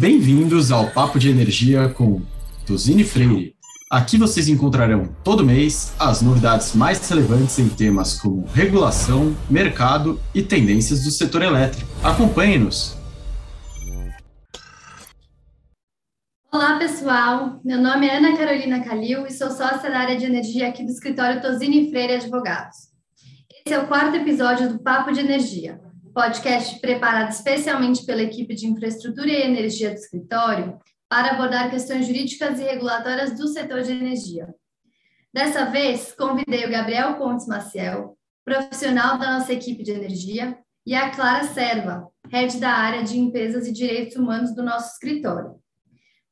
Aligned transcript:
Bem-vindos 0.00 0.72
ao 0.72 0.90
Papo 0.92 1.18
de 1.18 1.28
Energia 1.28 1.90
com 1.90 2.22
Tozini 2.66 3.04
Freire. 3.04 3.54
Aqui 3.92 4.16
vocês 4.16 4.48
encontrarão 4.48 5.14
todo 5.22 5.44
mês 5.44 5.94
as 5.98 6.22
novidades 6.22 6.74
mais 6.74 7.06
relevantes 7.06 7.58
em 7.58 7.68
temas 7.68 8.18
como 8.18 8.46
regulação, 8.46 9.36
mercado 9.50 10.18
e 10.34 10.42
tendências 10.42 11.04
do 11.04 11.10
setor 11.10 11.42
elétrico. 11.42 11.86
Acompanhe-nos! 12.02 12.96
Olá, 16.50 16.78
pessoal. 16.78 17.60
Meu 17.62 17.78
nome 17.78 18.06
é 18.06 18.16
Ana 18.16 18.34
Carolina 18.38 18.82
Calil 18.82 19.26
e 19.26 19.30
sou 19.30 19.50
sócia 19.50 19.90
da 19.90 19.98
área 19.98 20.16
de 20.16 20.24
energia 20.24 20.68
aqui 20.68 20.82
do 20.82 20.90
escritório 20.90 21.42
Tozini 21.42 21.90
Freire 21.90 22.14
Advogados. 22.14 22.88
Esse 23.66 23.74
é 23.74 23.78
o 23.78 23.86
quarto 23.86 24.16
episódio 24.16 24.72
do 24.72 24.78
Papo 24.78 25.12
de 25.12 25.20
Energia, 25.20 25.78
podcast 26.12 26.80
preparado 26.80 27.30
especialmente 27.30 28.04
pela 28.04 28.22
equipe 28.22 28.54
de 28.54 28.66
infraestrutura 28.66 29.28
e 29.28 29.42
energia 29.42 29.90
do 29.90 29.96
escritório 29.96 30.78
para 31.08 31.32
abordar 31.32 31.70
questões 31.70 32.06
jurídicas 32.06 32.58
e 32.58 32.64
regulatórias 32.64 33.36
do 33.36 33.48
setor 33.48 33.82
de 33.82 33.92
energia. 33.92 34.48
Dessa 35.32 35.66
vez, 35.66 36.12
convidei 36.12 36.66
o 36.66 36.70
Gabriel 36.70 37.16
Pontes 37.16 37.46
Maciel, 37.46 38.16
profissional 38.44 39.18
da 39.18 39.38
nossa 39.38 39.52
equipe 39.52 39.82
de 39.82 39.92
energia, 39.92 40.58
e 40.86 40.94
a 40.94 41.10
Clara 41.10 41.44
Serva, 41.44 42.08
head 42.30 42.58
da 42.58 42.70
área 42.70 43.04
de 43.04 43.18
empresas 43.18 43.66
e 43.66 43.72
direitos 43.72 44.16
humanos 44.16 44.54
do 44.54 44.62
nosso 44.62 44.94
escritório. 44.94 45.54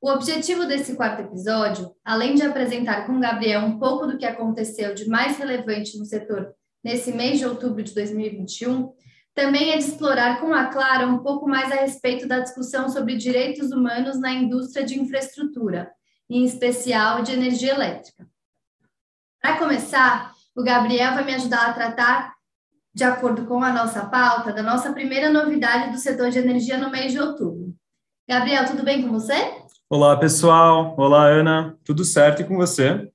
O 0.01 0.11
objetivo 0.11 0.65
desse 0.65 0.95
quarto 0.95 1.23
episódio, 1.23 1.93
além 2.05 2.35
de 2.35 2.43
apresentar 2.43 3.07
com 3.07 3.17
o 3.17 3.21
Gabriel 3.21 3.63
um 3.63 3.79
pouco 3.79 4.07
do 4.07 4.17
que 4.17 4.25
aconteceu 4.25 4.95
de 4.95 5.09
mais 5.09 5.37
relevante 5.37 5.99
no 5.99 6.05
setor 6.05 6.55
nesse 6.83 7.13
mês 7.13 7.39
de 7.39 7.47
outubro 7.47 7.83
de 7.83 7.93
2021, 7.93 8.93
também 9.39 9.71
é 9.71 9.79
de 9.79 9.85
explorar 9.85 10.41
com 10.41 10.53
a 10.53 10.67
Clara 10.67 11.07
um 11.07 11.19
pouco 11.19 11.49
mais 11.49 11.71
a 11.71 11.77
respeito 11.77 12.27
da 12.27 12.41
discussão 12.41 12.89
sobre 12.89 13.17
direitos 13.17 13.71
humanos 13.71 14.19
na 14.19 14.33
indústria 14.33 14.85
de 14.85 14.99
infraestrutura, 14.99 15.93
em 16.29 16.45
especial 16.45 17.23
de 17.23 17.35
energia 17.35 17.73
elétrica. 17.73 18.27
Para 19.41 19.57
começar, 19.57 20.33
o 20.57 20.65
Gabriel 20.65 21.15
vai 21.15 21.25
me 21.25 21.35
ajudar 21.37 21.69
a 21.69 21.73
tratar, 21.73 22.35
de 22.93 23.05
acordo 23.05 23.47
com 23.47 23.63
a 23.63 23.73
nossa 23.73 24.07
pauta, 24.07 24.53
da 24.53 24.61
nossa 24.61 24.93
primeira 24.93 25.31
novidade 25.31 25.93
do 25.93 25.99
setor 25.99 26.31
de 26.31 26.41
energia 26.41 26.77
no 26.77 26.91
mês 26.91 27.13
de 27.13 27.21
outubro. 27.21 27.73
Gabriel, 28.29 28.67
tudo 28.67 28.83
bem 28.83 29.03
com 29.03 29.13
você? 29.13 29.55
Olá, 29.89 30.17
pessoal. 30.17 30.97
Olá, 30.99 31.27
Ana. 31.27 31.79
Tudo 31.85 32.05
certo 32.05 32.43
e 32.43 32.45
com 32.45 32.57
você? 32.57 33.09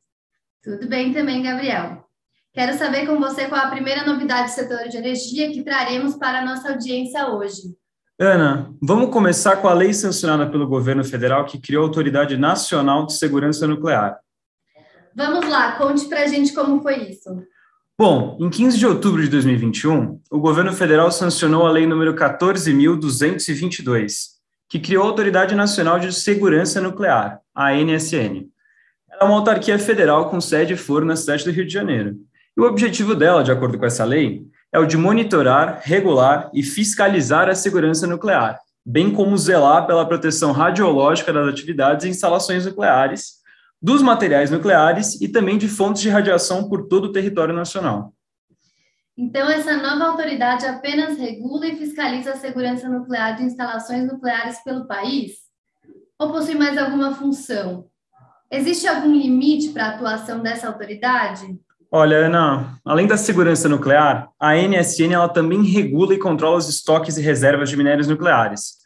Tudo 0.63 0.87
bem 0.87 1.11
também, 1.11 1.43
Gabriel. 1.43 2.07
Quero 2.53 2.77
saber 2.77 3.07
com 3.07 3.19
você 3.19 3.47
qual 3.47 3.65
a 3.65 3.71
primeira 3.71 4.05
novidade 4.05 4.51
do 4.51 4.53
setor 4.53 4.87
de 4.87 4.97
energia 4.97 5.51
que 5.51 5.63
traremos 5.63 6.15
para 6.15 6.41
a 6.41 6.45
nossa 6.45 6.69
audiência 6.69 7.27
hoje. 7.29 7.75
Ana, 8.19 8.71
vamos 8.79 9.09
começar 9.09 9.55
com 9.57 9.67
a 9.67 9.73
lei 9.73 9.91
sancionada 9.91 10.47
pelo 10.47 10.67
governo 10.67 11.03
federal 11.03 11.45
que 11.45 11.59
criou 11.59 11.83
a 11.83 11.87
Autoridade 11.87 12.37
Nacional 12.37 13.07
de 13.07 13.13
Segurança 13.13 13.65
Nuclear. 13.65 14.19
Vamos 15.15 15.49
lá, 15.49 15.71
conte 15.77 16.05
para 16.05 16.21
a 16.21 16.27
gente 16.27 16.53
como 16.53 16.79
foi 16.83 17.09
isso. 17.09 17.41
Bom, 17.97 18.37
em 18.39 18.51
15 18.51 18.77
de 18.77 18.85
outubro 18.85 19.23
de 19.23 19.29
2021, 19.29 20.21
o 20.29 20.39
governo 20.39 20.73
federal 20.73 21.11
sancionou 21.11 21.65
a 21.65 21.71
lei 21.71 21.87
número 21.87 22.13
14.222, 22.13 24.25
que 24.69 24.79
criou 24.79 25.05
a 25.05 25.07
Autoridade 25.07 25.55
Nacional 25.55 25.97
de 25.97 26.13
Segurança 26.13 26.79
Nuclear, 26.79 27.39
a 27.53 27.71
ANSN. 27.71 28.47
Ela 29.09 29.21
é 29.21 29.23
uma 29.23 29.37
autarquia 29.37 29.79
federal 29.79 30.29
com 30.29 30.39
sede 30.39 30.73
e 30.73 30.77
foro 30.77 31.03
na 31.03 31.15
cidade 31.15 31.43
do 31.43 31.49
Rio 31.49 31.65
de 31.65 31.73
Janeiro. 31.73 32.15
E 32.55 32.61
o 32.61 32.65
objetivo 32.65 33.15
dela, 33.15 33.43
de 33.43 33.51
acordo 33.51 33.79
com 33.79 33.85
essa 33.85 34.05
lei, 34.05 34.45
é 34.71 34.79
o 34.79 34.85
de 34.85 34.97
monitorar, 34.97 35.81
regular 35.83 36.49
e 36.53 36.63
fiscalizar 36.63 37.49
a 37.49 37.55
segurança 37.55 38.07
nuclear, 38.07 38.59
bem 38.85 39.11
como 39.11 39.37
zelar 39.37 39.87
pela 39.87 40.07
proteção 40.07 40.51
radiológica 40.51 41.33
das 41.33 41.47
atividades 41.47 42.05
e 42.05 42.09
instalações 42.09 42.65
nucleares, 42.65 43.43
dos 43.81 44.01
materiais 44.01 44.49
nucleares 44.49 45.19
e 45.19 45.27
também 45.27 45.57
de 45.57 45.67
fontes 45.67 46.01
de 46.01 46.09
radiação 46.09 46.69
por 46.69 46.87
todo 46.87 47.05
o 47.05 47.11
território 47.11 47.53
nacional. 47.53 48.13
Então, 49.15 49.47
essa 49.47 49.77
nova 49.77 50.05
autoridade 50.05 50.65
apenas 50.65 51.17
regula 51.17 51.67
e 51.67 51.75
fiscaliza 51.75 52.31
a 52.31 52.37
segurança 52.37 52.89
nuclear 52.89 53.35
de 53.35 53.43
instalações 53.43 54.07
nucleares 54.07 54.63
pelo 54.63 54.87
país? 54.87 55.33
Ou 56.17 56.31
possui 56.31 56.55
mais 56.55 56.77
alguma 56.77 57.13
função? 57.13 57.87
Existe 58.49 58.87
algum 58.87 59.13
limite 59.13 59.69
para 59.69 59.85
a 59.85 59.89
atuação 59.89 60.41
dessa 60.41 60.67
autoridade? 60.67 61.59
Olha, 61.95 62.25
Ana, 62.25 62.79
além 62.83 63.05
da 63.05 63.15
segurança 63.15 63.69
nuclear, 63.69 64.27
a 64.39 64.57
NSN 64.57 65.13
ela 65.13 65.29
também 65.29 65.61
regula 65.61 66.15
e 66.15 66.17
controla 66.17 66.57
os 66.57 66.67
estoques 66.67 67.17
e 67.17 67.21
reservas 67.21 67.69
de 67.69 67.77
minérios 67.77 68.07
nucleares, 68.07 68.77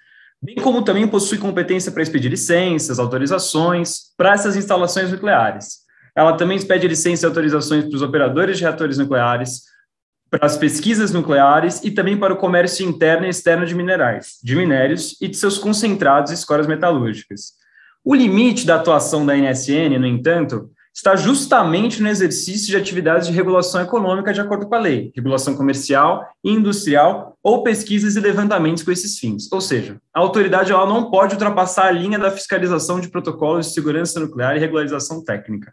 bem 0.44 0.56
como 0.56 0.84
também 0.84 1.08
possui 1.08 1.38
competência 1.38 1.90
para 1.90 2.04
expedir 2.04 2.30
licenças, 2.30 3.00
autorizações 3.00 4.14
para 4.18 4.34
essas 4.34 4.58
instalações 4.58 5.10
nucleares. 5.10 5.78
Ela 6.14 6.36
também 6.36 6.58
expede 6.58 6.86
licenças 6.86 7.24
e 7.24 7.26
autorizações 7.26 7.86
para 7.86 7.96
os 7.96 8.02
operadores 8.02 8.58
de 8.58 8.64
reatores 8.64 8.98
nucleares, 8.98 9.62
para 10.30 10.46
as 10.46 10.58
pesquisas 10.58 11.14
nucleares 11.14 11.82
e 11.86 11.92
também 11.92 12.18
para 12.18 12.34
o 12.34 12.38
comércio 12.38 12.86
interno 12.86 13.26
e 13.26 13.30
externo 13.30 13.66
de 13.66 13.74
minerais, 13.74 14.38
de 14.44 14.54
minérios 14.54 15.16
e 15.22 15.30
de 15.30 15.38
seus 15.38 15.58
concentrados 15.58 16.30
e 16.32 16.34
escoras 16.34 16.68
metalúrgicas. 16.68 17.54
O 18.04 18.14
limite 18.14 18.66
da 18.66 18.76
atuação 18.76 19.26
da 19.26 19.34
NSN, 19.34 19.98
no 19.98 20.06
entanto, 20.06 20.70
está 20.98 21.16
justamente 21.16 22.02
no 22.02 22.10
exercício 22.10 22.72
de 22.72 22.76
atividades 22.76 23.28
de 23.28 23.34
regulação 23.34 23.80
econômica 23.80 24.34
de 24.34 24.42
acordo 24.42 24.68
com 24.68 24.74
a 24.74 24.80
lei, 24.80 25.12
regulação 25.16 25.56
comercial 25.56 26.28
e 26.44 26.52
industrial 26.52 27.38
ou 27.44 27.62
pesquisas 27.62 28.16
e 28.16 28.20
levantamentos 28.20 28.82
com 28.82 28.92
esses 28.92 29.20
fins. 29.20 29.48
Ou 29.52 29.62
seja, 29.62 30.02
a 30.12 30.20
autoridade 30.20 30.72
ela 30.72 30.88
não 30.88 31.12
pode 31.12 31.36
ultrapassar 31.36 31.86
a 31.86 31.92
linha 31.92 32.18
da 32.18 32.32
fiscalização 32.32 33.00
de 33.00 33.10
protocolos 33.10 33.68
de 33.68 33.74
segurança 33.74 34.20
nuclear 34.20 34.58
e 34.58 34.60
regularização 34.60 35.24
técnica. 35.24 35.72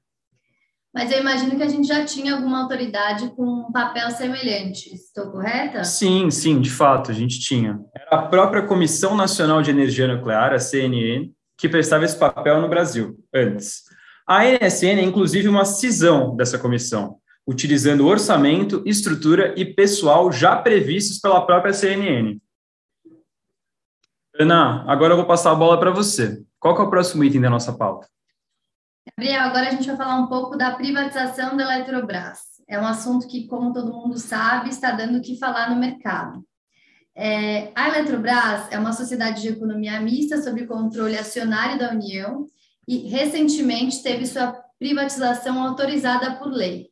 Mas 0.92 1.10
eu 1.10 1.20
imagino 1.20 1.56
que 1.56 1.62
a 1.62 1.68
gente 1.68 1.88
já 1.88 2.04
tinha 2.04 2.34
alguma 2.34 2.60
autoridade 2.60 3.32
com 3.34 3.44
um 3.44 3.72
papel 3.72 4.10
semelhante, 4.10 4.94
estou 4.94 5.32
correta? 5.32 5.82
Sim, 5.84 6.30
sim, 6.30 6.60
de 6.60 6.70
fato, 6.70 7.10
a 7.10 7.14
gente 7.14 7.40
tinha. 7.40 7.80
Era 7.96 8.20
a 8.20 8.22
própria 8.28 8.62
Comissão 8.62 9.16
Nacional 9.16 9.62
de 9.62 9.70
Energia 9.70 10.06
Nuclear, 10.06 10.52
a 10.52 10.58
CNN, 10.58 11.32
que 11.56 11.68
prestava 11.68 12.04
esse 12.04 12.16
papel 12.16 12.60
no 12.60 12.68
Brasil, 12.68 13.16
antes. 13.34 13.83
A 14.26 14.44
NSN 14.44 15.00
é, 15.00 15.02
inclusive, 15.02 15.48
uma 15.48 15.66
cisão 15.66 16.34
dessa 16.34 16.58
comissão, 16.58 17.18
utilizando 17.46 18.06
orçamento, 18.06 18.82
estrutura 18.86 19.54
e 19.54 19.66
pessoal 19.66 20.32
já 20.32 20.56
previstos 20.56 21.18
pela 21.18 21.44
própria 21.44 21.74
CNN. 21.74 22.40
Ana, 24.40 24.82
agora 24.90 25.12
eu 25.12 25.18
vou 25.18 25.26
passar 25.26 25.52
a 25.52 25.54
bola 25.54 25.78
para 25.78 25.90
você. 25.90 26.42
Qual 26.58 26.74
é 26.76 26.80
o 26.80 26.88
próximo 26.88 27.22
item 27.22 27.42
da 27.42 27.50
nossa 27.50 27.76
pauta? 27.76 28.08
Gabriel, 29.06 29.42
agora 29.42 29.68
a 29.68 29.70
gente 29.70 29.86
vai 29.86 29.96
falar 29.96 30.16
um 30.16 30.26
pouco 30.26 30.56
da 30.56 30.74
privatização 30.74 31.54
da 31.54 31.64
Eletrobras. 31.64 32.38
É 32.66 32.80
um 32.80 32.86
assunto 32.86 33.28
que, 33.28 33.46
como 33.46 33.74
todo 33.74 33.92
mundo 33.92 34.16
sabe, 34.16 34.70
está 34.70 34.92
dando 34.92 35.18
o 35.18 35.20
que 35.20 35.38
falar 35.38 35.68
no 35.68 35.76
mercado. 35.76 36.42
É, 37.14 37.70
a 37.74 37.88
Eletrobras 37.88 38.72
é 38.72 38.78
uma 38.78 38.94
sociedade 38.94 39.42
de 39.42 39.48
economia 39.48 40.00
mista 40.00 40.40
sob 40.40 40.66
controle 40.66 41.18
acionário 41.18 41.78
da 41.78 41.90
União 41.90 42.46
e 42.88 43.08
recentemente 43.08 44.02
teve 44.02 44.26
sua 44.26 44.54
privatização 44.78 45.62
autorizada 45.62 46.36
por 46.36 46.52
lei. 46.52 46.88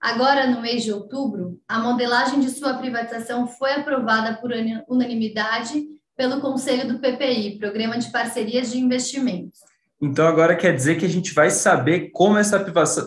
Agora, 0.00 0.46
no 0.46 0.62
mês 0.62 0.82
de 0.82 0.92
outubro, 0.92 1.60
a 1.68 1.78
modelagem 1.78 2.40
de 2.40 2.50
sua 2.50 2.74
privatização 2.74 3.46
foi 3.46 3.72
aprovada 3.72 4.34
por 4.40 4.50
unanimidade 4.88 5.84
pelo 6.16 6.40
Conselho 6.40 6.88
do 6.88 6.98
PPI, 6.98 7.58
Programa 7.58 7.98
de 7.98 8.10
Parcerias 8.10 8.72
de 8.72 8.78
Investimentos. 8.78 9.60
Então, 10.02 10.26
agora 10.26 10.56
quer 10.56 10.74
dizer 10.74 10.98
que 10.98 11.04
a 11.04 11.08
gente 11.08 11.34
vai 11.34 11.50
saber 11.50 12.10
como 12.10 12.38
essa 12.38 12.58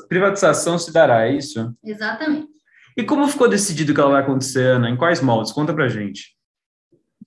privatização 0.07 0.77
se 0.77 0.93
dará, 0.93 1.27
é 1.27 1.35
isso? 1.35 1.75
Exatamente. 1.83 2.47
E 2.95 3.03
como 3.03 3.27
ficou 3.27 3.49
decidido 3.49 3.93
que 3.93 3.99
ela 3.99 4.11
vai 4.11 4.21
acontecer, 4.21 4.75
Ana? 4.75 4.87
Em 4.87 4.95
quais 4.95 5.19
moldes? 5.19 5.51
Conta 5.51 5.73
pra 5.73 5.87
gente. 5.87 6.35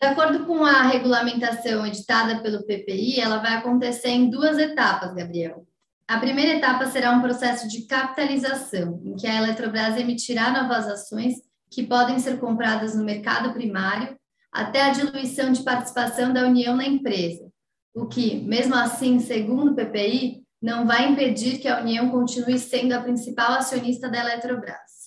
De 0.01 0.07
acordo 0.07 0.45
com 0.45 0.65
a 0.65 0.83
regulamentação 0.83 1.87
editada 1.87 2.43
pelo 2.43 2.65
PPI, 2.67 3.19
ela 3.19 3.39
vai 3.39 3.55
acontecer 3.55 4.09
em 4.09 4.29
duas 4.29 4.59
etapas, 4.59 5.15
Gabriel. 5.15 5.67
A 6.07 6.19
primeira 6.19 6.59
etapa 6.59 6.87
será 6.87 7.13
um 7.13 7.23
processo 7.23 7.67
de 7.67 7.87
capitalização, 7.87 9.01
em 9.05 9.17
que 9.17 9.27
a 9.27 9.37
Eletrobras 9.37 9.97
emitirá 9.97 10.51
novas 10.51 10.87
ações 10.87 11.35
que 11.71 11.83
podem 11.83 12.19
ser 12.19 12.39
compradas 12.39 12.95
no 12.95 13.05
mercado 13.05 13.53
primário 13.55 14.17
até 14.53 14.83
a 14.83 14.91
diluição 14.91 15.51
de 15.51 15.63
participação 15.63 16.33
da 16.33 16.47
União 16.47 16.77
na 16.77 16.87
empresa, 16.87 17.51
o 17.95 18.07
que, 18.07 18.37
mesmo 18.37 18.75
assim, 18.75 19.19
segundo 19.19 19.73
o 19.73 19.75
PPI, 19.75 20.43
não 20.61 20.87
vai 20.87 21.09
impedir 21.09 21.59
que 21.59 21.69
a 21.69 21.81
União 21.81 22.11
continue 22.11 22.59
sendo 22.59 22.93
a 22.93 23.01
principal 23.01 23.53
acionista 23.53 24.09
da 24.09 24.21
Eletrobras. 24.21 25.07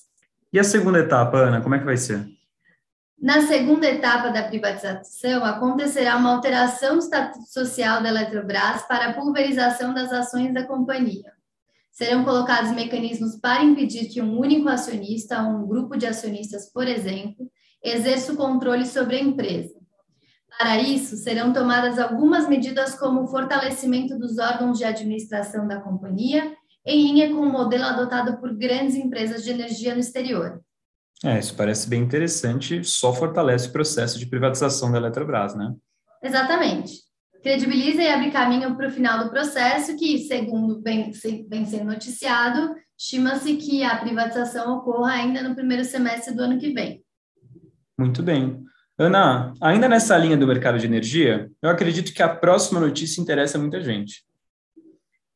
E 0.51 0.59
a 0.59 0.63
segunda 0.63 0.99
etapa, 0.99 1.37
Ana, 1.37 1.61
como 1.61 1.75
é 1.75 1.79
que 1.79 1.85
vai 1.85 1.97
ser? 1.97 2.38
Na 3.21 3.41
segunda 3.41 3.85
etapa 3.85 4.29
da 4.29 4.43
privatização, 4.43 5.43
acontecerá 5.43 6.15
uma 6.15 6.33
alteração 6.33 6.93
do 6.93 6.99
estatuto 6.99 7.45
social 7.49 8.01
da 8.01 8.07
Eletrobras 8.07 8.83
para 8.83 9.09
a 9.09 9.13
pulverização 9.13 9.93
das 9.93 10.13
ações 10.13 10.53
da 10.53 10.63
companhia. 10.63 11.33
Serão 11.91 12.23
colocados 12.23 12.71
mecanismos 12.71 13.35
para 13.35 13.61
impedir 13.61 14.07
que 14.07 14.21
um 14.21 14.39
único 14.39 14.69
acionista 14.69 15.41
ou 15.43 15.49
um 15.49 15.67
grupo 15.67 15.97
de 15.97 16.07
acionistas, 16.07 16.71
por 16.71 16.87
exemplo, 16.87 17.51
exerça 17.83 18.31
o 18.31 18.37
controle 18.37 18.85
sobre 18.85 19.17
a 19.17 19.21
empresa. 19.21 19.75
Para 20.57 20.77
isso, 20.77 21.17
serão 21.17 21.51
tomadas 21.51 21.99
algumas 21.99 22.47
medidas 22.47 22.97
como 22.97 23.23
o 23.23 23.27
fortalecimento 23.27 24.17
dos 24.17 24.37
órgãos 24.37 24.77
de 24.77 24.85
administração 24.85 25.67
da 25.67 25.81
companhia, 25.81 26.55
em 26.85 27.03
linha 27.03 27.35
com 27.35 27.41
o 27.41 27.51
modelo 27.51 27.83
adotado 27.83 28.37
por 28.37 28.55
grandes 28.55 28.95
empresas 28.95 29.43
de 29.43 29.51
energia 29.51 29.93
no 29.93 29.99
exterior. 29.99 30.61
É, 31.23 31.37
isso 31.37 31.55
parece 31.55 31.89
bem 31.89 32.01
interessante, 32.01 32.83
só 32.83 33.13
fortalece 33.13 33.67
o 33.67 33.71
processo 33.73 34.17
de 34.17 34.25
privatização 34.25 34.91
da 34.91 34.97
Eletrobras, 34.97 35.53
né? 35.53 35.73
Exatamente. 36.23 36.93
Credibiliza 37.41 38.01
e 38.01 38.07
abre 38.07 38.31
caminho 38.31 38.75
para 38.75 38.87
o 38.87 38.91
final 38.91 39.23
do 39.23 39.29
processo, 39.29 39.97
que, 39.97 40.19
segundo 40.19 40.81
vem, 40.81 41.11
vem 41.49 41.65
sendo 41.65 41.85
noticiado, 41.85 42.75
estima-se 42.97 43.55
que 43.55 43.83
a 43.83 43.97
privatização 43.97 44.77
ocorra 44.77 45.13
ainda 45.13 45.41
no 45.41 45.55
primeiro 45.55 45.83
semestre 45.83 46.33
do 46.33 46.43
ano 46.43 46.59
que 46.59 46.71
vem. 46.73 47.03
Muito 47.97 48.23
bem. 48.23 48.63
Ana, 48.97 49.53
ainda 49.61 49.87
nessa 49.87 50.17
linha 50.17 50.35
do 50.35 50.47
mercado 50.47 50.77
de 50.77 50.85
energia, 50.85 51.49
eu 51.61 51.69
acredito 51.69 52.13
que 52.13 52.23
a 52.23 52.33
próxima 52.33 52.79
notícia 52.79 53.21
interessa 53.21 53.57
muita 53.57 53.81
gente. 53.81 54.23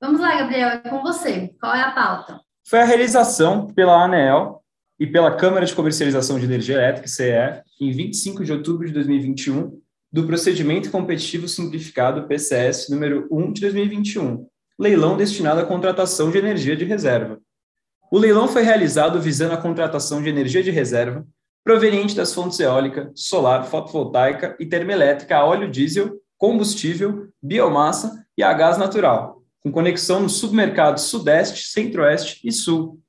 Vamos 0.02 0.20
lá, 0.20 0.38
Gabriel, 0.38 0.70
é 0.70 0.78
com 0.80 1.02
você. 1.02 1.54
Qual 1.60 1.74
é 1.74 1.82
a 1.82 1.92
pauta? 1.92 2.42
Foi 2.66 2.80
a 2.82 2.86
realização 2.86 3.68
pela 3.68 4.04
ANEEL 4.04 4.63
e 5.00 5.08
pela 5.08 5.36
Câmara 5.36 5.66
de 5.66 5.74
Comercialização 5.74 6.40
de 6.40 6.46
Energia 6.46 6.76
Elétrica, 6.76 7.08
CE, 7.08 7.62
em 7.80 7.92
25 7.92 8.44
de 8.44 8.52
outubro 8.52 8.88
de 8.88 8.94
2021, 8.94 9.80
do 10.12 10.28
Procedimento 10.28 10.92
Competitivo 10.92 11.48
Simplificado 11.48 12.28
PCS 12.28 12.90
número 12.90 13.28
1 13.32 13.54
de 13.54 13.62
2021, 13.62 14.48
leilão 14.80 15.18
destinado 15.18 15.62
à 15.62 15.66
contratação 15.66 16.30
de 16.30 16.38
energia 16.38 16.76
de 16.76 16.86
reserva. 16.86 17.40
O 18.12 18.20
leilão 18.20 18.48
foi 18.48 18.62
realizado 18.62 19.20
visando 19.20 19.54
a 19.54 19.58
contratação 19.58 20.22
de 20.22 20.30
energia 20.30 20.62
de 20.62 20.70
reserva 20.70 21.26
proveniente 21.64 22.16
das 22.16 22.34
fontes 22.34 22.60
eólica, 22.60 23.12
solar, 23.16 23.66
fotovoltaica 23.66 24.56
e 24.60 24.66
termoelétrica 24.66 25.38
a 25.38 25.46
óleo 25.46 25.72
diesel, 25.72 26.20
combustível, 26.38 27.30
biomassa 27.42 28.26
e 28.38 28.44
a 28.44 28.52
gás 28.54 28.78
natural, 28.78 29.42
com 29.62 29.72
conexão 29.72 30.20
nos 30.20 30.34
submercados 30.34 31.04
Sudeste, 31.04 31.66
Centro-Oeste 31.68 32.42
e 32.44 32.52
Sul. 32.52 33.00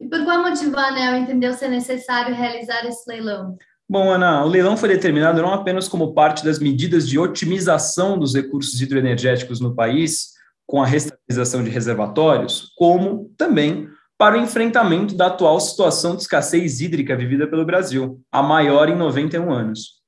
E 0.00 0.08
por 0.08 0.24
qual 0.24 0.42
motivo 0.42 0.76
a 0.78 0.88
ANEL 0.88 1.16
entendeu 1.16 1.52
ser 1.54 1.68
necessário 1.68 2.34
realizar 2.34 2.86
esse 2.86 3.08
leilão? 3.08 3.56
Bom, 3.88 4.10
Ana, 4.10 4.44
o 4.44 4.48
leilão 4.48 4.76
foi 4.76 4.90
determinado 4.90 5.40
não 5.40 5.52
apenas 5.52 5.88
como 5.88 6.12
parte 6.12 6.44
das 6.44 6.58
medidas 6.58 7.08
de 7.08 7.18
otimização 7.18 8.18
dos 8.18 8.34
recursos 8.34 8.80
hidroenergéticos 8.80 9.60
no 9.60 9.74
país, 9.74 10.34
com 10.66 10.82
a 10.82 10.86
restabilização 10.86 11.64
de 11.64 11.70
reservatórios, 11.70 12.70
como 12.76 13.32
também 13.38 13.88
para 14.18 14.36
o 14.36 14.40
enfrentamento 14.40 15.16
da 15.16 15.28
atual 15.28 15.58
situação 15.58 16.14
de 16.14 16.22
escassez 16.22 16.80
hídrica 16.80 17.16
vivida 17.16 17.46
pelo 17.46 17.64
Brasil, 17.64 18.20
a 18.30 18.42
maior 18.42 18.88
em 18.88 18.96
91 18.96 19.50
anos. 19.50 19.98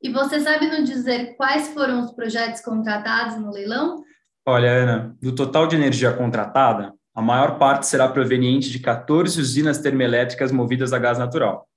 E 0.00 0.10
você 0.10 0.40
sabe 0.40 0.68
nos 0.68 0.88
dizer 0.88 1.34
quais 1.36 1.68
foram 1.68 2.00
os 2.04 2.12
projetos 2.12 2.62
contratados 2.62 3.38
no 3.38 3.50
leilão? 3.50 4.02
Olha, 4.46 4.70
Ana, 4.70 5.16
do 5.20 5.34
total 5.34 5.66
de 5.66 5.76
energia 5.76 6.12
contratada, 6.12 6.92
a 7.14 7.22
maior 7.22 7.58
parte 7.58 7.86
será 7.86 8.08
proveniente 8.08 8.68
de 8.70 8.80
14 8.80 9.40
usinas 9.40 9.78
termoelétricas 9.78 10.50
movidas 10.50 10.92
a 10.92 10.98
gás 10.98 11.16
natural. 11.16 11.68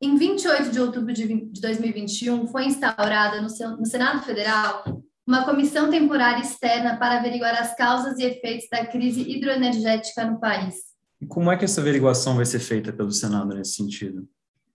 Em 0.00 0.16
28 0.16 0.70
de 0.70 0.80
outubro 0.80 1.12
de 1.12 1.26
2021, 1.60 2.46
foi 2.46 2.64
instaurada 2.64 3.42
no 3.42 3.50
Senado 3.84 4.22
Federal 4.22 4.84
uma 5.26 5.44
comissão 5.44 5.90
temporária 5.90 6.40
externa 6.40 6.96
para 6.98 7.18
averiguar 7.18 7.54
as 7.60 7.76
causas 7.76 8.18
e 8.18 8.24
efeitos 8.24 8.70
da 8.70 8.86
crise 8.86 9.30
hidroenergética 9.30 10.24
no 10.24 10.40
país. 10.40 10.76
E 11.20 11.26
como 11.26 11.52
é 11.52 11.58
que 11.58 11.66
essa 11.66 11.82
averiguação 11.82 12.36
vai 12.36 12.46
ser 12.46 12.60
feita 12.60 12.90
pelo 12.90 13.12
Senado 13.12 13.54
nesse 13.54 13.74
sentido? 13.74 14.26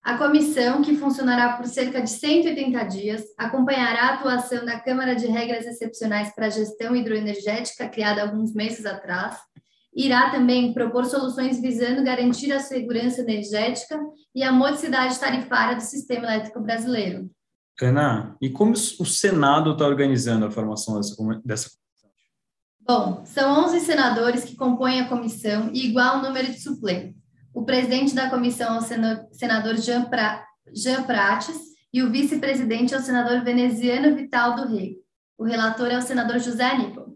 A 0.03 0.17
comissão, 0.17 0.81
que 0.81 0.97
funcionará 0.97 1.55
por 1.55 1.65
cerca 1.65 2.01
de 2.01 2.09
180 2.09 2.83
dias, 2.83 3.23
acompanhará 3.37 4.07
a 4.07 4.13
atuação 4.15 4.65
da 4.65 4.77
Câmara 4.77 5.15
de 5.15 5.27
Regras 5.27 5.65
Excepcionais 5.65 6.35
para 6.35 6.47
a 6.47 6.49
Gestão 6.49 6.93
Hidroenergética, 6.93 7.87
criada 7.87 8.21
alguns 8.21 8.53
meses 8.53 8.85
atrás, 8.85 9.37
irá 9.95 10.29
também 10.29 10.73
propor 10.73 11.05
soluções 11.05 11.61
visando 11.61 12.03
garantir 12.03 12.51
a 12.51 12.59
segurança 12.59 13.21
energética 13.21 13.97
e 14.35 14.43
a 14.43 14.51
modicidade 14.51 15.17
tarifária 15.17 15.77
do 15.77 15.81
sistema 15.81 16.25
elétrico 16.25 16.59
brasileiro. 16.59 17.31
Ana, 17.81 18.35
e 18.41 18.49
como 18.49 18.73
o 18.73 19.05
Senado 19.05 19.71
está 19.71 19.85
organizando 19.85 20.45
a 20.45 20.51
formação 20.51 20.99
dessa, 21.45 21.71
comissão? 21.71 22.09
Bom, 22.81 23.23
são 23.25 23.65
11 23.67 23.79
senadores 23.79 24.43
que 24.43 24.57
compõem 24.57 24.99
a 24.99 25.07
comissão 25.07 25.69
e 25.73 25.87
igual 25.87 26.21
número 26.21 26.51
de 26.51 26.59
suplentes. 26.59 27.22
O 27.53 27.63
presidente 27.63 28.15
da 28.15 28.29
comissão 28.29 28.75
é 28.75 28.79
o 28.79 29.33
senador 29.33 29.75
Jean, 29.77 30.05
pra, 30.05 30.45
Jean 30.73 31.03
Prates 31.03 31.57
e 31.93 32.01
o 32.01 32.09
vice-presidente 32.09 32.93
é 32.93 32.97
o 32.97 33.01
senador 33.01 33.43
veneziano 33.43 34.15
Vital 34.15 34.55
do 34.55 34.67
Rei. 34.67 34.97
O 35.37 35.43
relator 35.43 35.87
é 35.87 35.97
o 35.97 36.01
senador 36.01 36.39
José 36.39 36.63
Aníbal. 36.63 37.15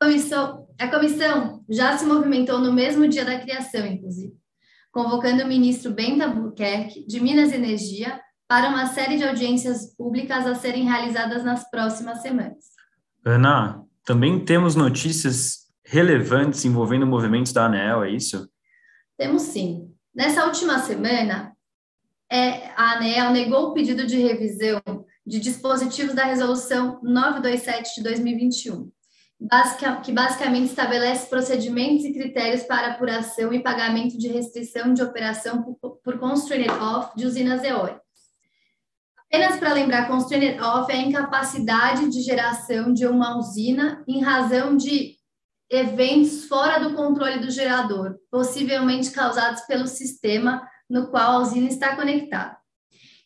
A 0.00 0.04
comissão, 0.06 0.66
a 0.78 0.88
comissão 0.88 1.64
já 1.68 1.96
se 1.98 2.06
movimentou 2.06 2.58
no 2.58 2.72
mesmo 2.72 3.06
dia 3.06 3.24
da 3.24 3.38
criação, 3.38 3.86
inclusive, 3.86 4.34
convocando 4.90 5.44
o 5.44 5.48
ministro 5.48 5.92
Bento 5.92 6.22
Albuquerque, 6.22 7.06
de 7.06 7.20
Minas 7.20 7.52
e 7.52 7.56
Energia, 7.56 8.20
para 8.48 8.68
uma 8.68 8.86
série 8.86 9.16
de 9.16 9.24
audiências 9.24 9.94
públicas 9.94 10.46
a 10.46 10.54
serem 10.54 10.84
realizadas 10.84 11.44
nas 11.44 11.70
próximas 11.70 12.20
semanas. 12.22 12.64
Ana, 13.24 13.82
também 14.04 14.44
temos 14.44 14.74
notícias 14.74 15.68
relevantes 15.84 16.64
envolvendo 16.64 17.06
movimentos 17.06 17.52
da 17.52 17.66
ANEL, 17.66 18.04
é 18.04 18.10
isso? 18.10 18.48
Temos 19.22 19.42
sim. 19.42 19.88
Nessa 20.12 20.46
última 20.46 20.80
semana, 20.80 21.56
é, 22.28 22.72
a 22.74 22.94
ANEL 22.94 23.30
negou 23.30 23.68
o 23.68 23.72
pedido 23.72 24.04
de 24.04 24.18
revisão 24.18 24.82
de 25.24 25.38
dispositivos 25.38 26.12
da 26.12 26.24
Resolução 26.24 26.98
927 27.04 27.94
de 27.94 28.02
2021, 28.02 28.90
que 30.02 30.10
basicamente 30.10 30.70
estabelece 30.70 31.28
procedimentos 31.28 32.04
e 32.04 32.12
critérios 32.12 32.64
para 32.64 32.94
apuração 32.94 33.52
e 33.54 33.62
pagamento 33.62 34.18
de 34.18 34.26
restrição 34.26 34.92
de 34.92 35.04
operação 35.04 35.62
por, 35.80 36.00
por 36.02 36.18
constrained 36.18 36.72
off 36.72 37.16
de 37.16 37.24
usinas 37.24 37.62
eólicas. 37.62 38.02
Apenas 39.30 39.56
para 39.56 39.72
lembrar, 39.72 40.08
constrained 40.08 40.60
off 40.60 40.90
é 40.90 40.96
a 40.96 41.02
incapacidade 41.02 42.10
de 42.10 42.22
geração 42.22 42.92
de 42.92 43.06
uma 43.06 43.38
usina 43.38 44.02
em 44.08 44.20
razão 44.20 44.76
de 44.76 45.14
eventos 45.72 46.44
fora 46.44 46.78
do 46.78 46.94
controle 46.94 47.38
do 47.38 47.50
gerador, 47.50 48.16
possivelmente 48.30 49.10
causados 49.10 49.62
pelo 49.62 49.86
sistema 49.86 50.68
no 50.88 51.08
qual 51.08 51.32
a 51.32 51.38
usina 51.38 51.66
está 51.66 51.96
conectada. 51.96 52.58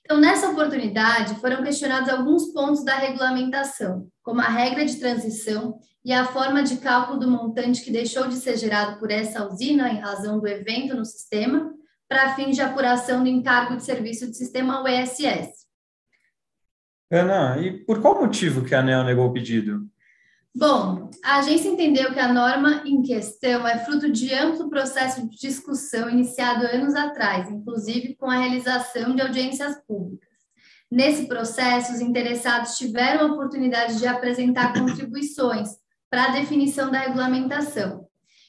Então, 0.05 0.21
nessa 0.21 0.49
oportunidade, 0.51 1.35
foram 1.41 1.65
questionados 1.65 2.09
alguns 2.09 2.53
pontos 2.53 2.85
da 2.85 2.95
regulamentação, 2.95 4.07
como 4.23 4.41
a 4.41 4.49
regra 4.49 4.87
de 4.87 4.95
transição 4.97 5.81
e 6.05 6.13
a 6.13 6.25
forma 6.25 6.63
de 6.63 6.77
cálculo 6.77 7.19
do 7.19 7.29
montante 7.29 7.83
que 7.83 7.91
deixou 7.91 8.29
de 8.29 8.37
ser 8.37 8.57
gerado 8.57 9.01
por 9.01 9.11
essa 9.11 9.45
usina 9.45 9.89
em 9.89 9.99
razão 9.99 10.39
do 10.39 10.47
evento 10.47 10.95
no 10.95 11.05
sistema, 11.05 11.73
para 12.09 12.37
fins 12.37 12.55
de 12.55 12.63
apuração 12.63 13.25
do 13.25 13.29
encargo 13.29 13.77
de 13.77 13.85
serviço 13.85 14.31
de 14.31 14.37
sistema 14.37 14.81
UESS. 14.85 15.67
Ana, 17.11 17.59
e 17.59 17.73
por 17.85 18.01
qual 18.01 18.21
motivo 18.21 18.65
que 18.65 18.77
a 18.77 18.79
ANEL 18.79 19.03
negou 19.03 19.27
o 19.27 19.33
pedido? 19.33 19.91
Bom, 20.59 21.11
a 21.23 21.41
agência 21.41 21.69
entendeu 21.69 22.15
que 22.15 22.19
a 22.19 22.33
norma 22.33 22.83
em 22.87 23.03
questão 23.03 23.69
é 23.69 23.77
fruto 23.85 24.11
de 24.11 24.33
amplo 24.33 24.71
processo 24.71 25.29
de 25.29 25.37
discussão 25.37 26.09
iniciado 26.09 26.65
anos 26.65 26.95
atrás, 26.95 27.51
inclusive 27.51 28.17
com 28.17 28.31
a 28.31 28.39
realização 28.39 29.15
de 29.15 29.21
audiências 29.21 29.77
públicas. 29.87 30.31
Nesse 30.91 31.29
processo, 31.29 31.93
os 31.93 32.01
interessados 32.01 32.79
tiveram 32.79 33.21
a 33.21 33.33
oportunidade 33.35 33.99
de 33.99 34.07
apresentar 34.07 34.73
contribuições 34.73 35.69
para 36.09 36.25
a 36.25 36.33
definição 36.33 36.91
da 36.91 37.01
regulamentação. 37.01 38.09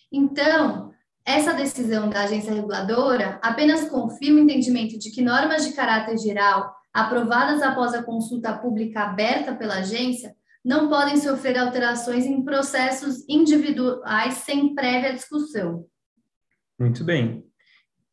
Então, 0.09 0.93
essa 1.25 1.53
decisão 1.53 2.09
da 2.09 2.21
agência 2.21 2.53
reguladora 2.53 3.37
apenas 3.43 3.89
confirma 3.89 4.39
o 4.39 4.43
entendimento 4.43 4.97
de 4.97 5.11
que 5.11 5.21
normas 5.21 5.65
de 5.65 5.73
caráter 5.73 6.17
geral 6.17 6.73
aprovadas 6.93 7.61
após 7.61 7.93
a 7.93 8.01
consulta 8.01 8.53
pública 8.53 9.01
aberta 9.01 9.53
pela 9.53 9.79
agência, 9.79 10.37
não 10.67 10.89
podem 10.89 11.15
sofrer 11.15 11.57
alterações 11.57 12.25
em 12.25 12.43
processos 12.43 13.23
individuais 13.29 14.33
sem 14.33 14.75
prévia 14.75 15.13
discussão. 15.13 15.85
Muito 16.77 17.05
bem. 17.05 17.45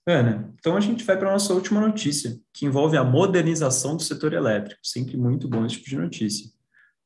Ana, 0.07 0.55
então 0.57 0.77
a 0.77 0.81
gente 0.81 1.03
vai 1.03 1.19
para 1.19 1.31
a 1.31 1.33
nossa 1.33 1.53
última 1.53 1.81
notícia, 1.81 2.39
que 2.53 2.65
envolve 2.65 2.97
a 2.97 3.03
modernização 3.03 3.97
do 3.97 4.03
setor 4.05 4.33
elétrico. 4.33 4.79
Sempre 4.85 5.17
muito 5.17 5.49
bom 5.49 5.67
esse 5.67 5.79
tipo 5.79 5.89
de 5.89 5.97
notícia. 5.97 6.49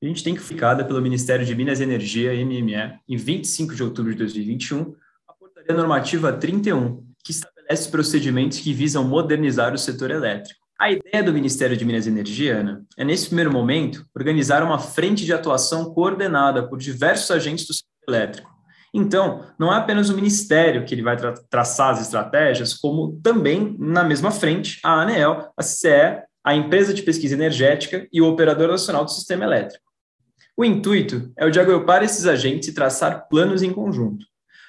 A 0.03 0.07
gente 0.07 0.23
tem 0.23 0.35
que 0.35 0.43
ficada 0.43 0.85
pelo 0.85 1.01
Ministério 1.01 1.47
de 1.47 1.55
Minas 1.55 1.81
e 1.81 1.85
Energia, 1.85 2.35
MME, 2.45 3.01
em 3.09 3.17
25 3.17 3.75
de 3.75 3.83
outubro 3.83 4.13
de 4.13 4.19
2021, 4.19 4.95
a 5.27 5.33
Portaria 5.33 5.75
Normativa 5.75 6.31
31, 6.31 7.03
que 7.25 7.31
estabelece 7.31 7.91
procedimentos 7.91 8.59
que 8.59 8.75
visam 8.75 9.03
modernizar 9.03 9.73
o 9.73 9.79
setor 9.79 10.11
elétrico. 10.11 10.58
A 10.81 10.93
ideia 10.93 11.25
do 11.25 11.33
Ministério 11.33 11.77
de 11.77 11.85
Minas 11.85 12.07
e 12.07 12.09
Energia, 12.09 12.59
Ana, 12.59 12.85
é, 12.97 13.05
nesse 13.05 13.27
primeiro 13.27 13.53
momento, 13.53 14.07
organizar 14.15 14.63
uma 14.63 14.79
frente 14.79 15.25
de 15.25 15.33
atuação 15.33 15.93
coordenada 15.93 16.69
por 16.69 16.79
diversos 16.79 17.33
agentes 17.33 17.67
do 17.67 17.75
setor 17.75 17.91
elétrico. 18.07 18.49
Então, 18.95 19.45
não 19.59 19.73
é 19.73 19.77
apenas 19.77 20.09
o 20.09 20.15
Ministério 20.15 20.85
que 20.85 20.95
ele 20.95 21.03
vai 21.03 21.17
tra 21.17 21.35
traçar 21.51 21.91
as 21.91 22.01
estratégias, 22.01 22.75
como 22.75 23.21
também, 23.23 23.75
na 23.77 24.05
mesma 24.05 24.31
frente, 24.31 24.79
a 24.85 25.03
ANEEL, 25.03 25.53
a 25.57 25.63
CCE, 25.65 26.23
a 26.45 26.55
Empresa 26.55 26.95
de 26.95 27.03
Pesquisa 27.03 27.35
Energética 27.35 28.07
e 28.13 28.23
o 28.23 28.29
Operador 28.29 28.69
Nacional 28.69 29.05
do 29.05 29.11
Sistema 29.11 29.45
Elétrico. 29.45 29.85
O 30.57 30.65
intuito 30.65 31.33
é 31.37 31.45
o 31.45 31.51
de 31.51 31.59
agrupar 31.59 32.05
esses 32.05 32.25
agentes 32.25 32.69
e 32.69 32.75
traçar 32.75 33.29
planos 33.29 33.63
em 33.65 33.73
conjunto. 33.73 34.25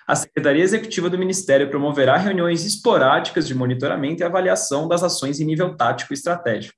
A 0.09 0.15
Secretaria 0.15 0.63
Executiva 0.63 1.07
do 1.07 1.19
Ministério 1.19 1.69
promoverá 1.69 2.17
reuniões 2.17 2.65
esporádicas 2.65 3.47
de 3.47 3.53
monitoramento 3.53 4.23
e 4.23 4.25
avaliação 4.25 4.87
das 4.87 5.03
ações 5.03 5.39
em 5.39 5.45
nível 5.45 5.77
tático 5.77 6.11
e 6.11 6.15
estratégico. 6.15 6.73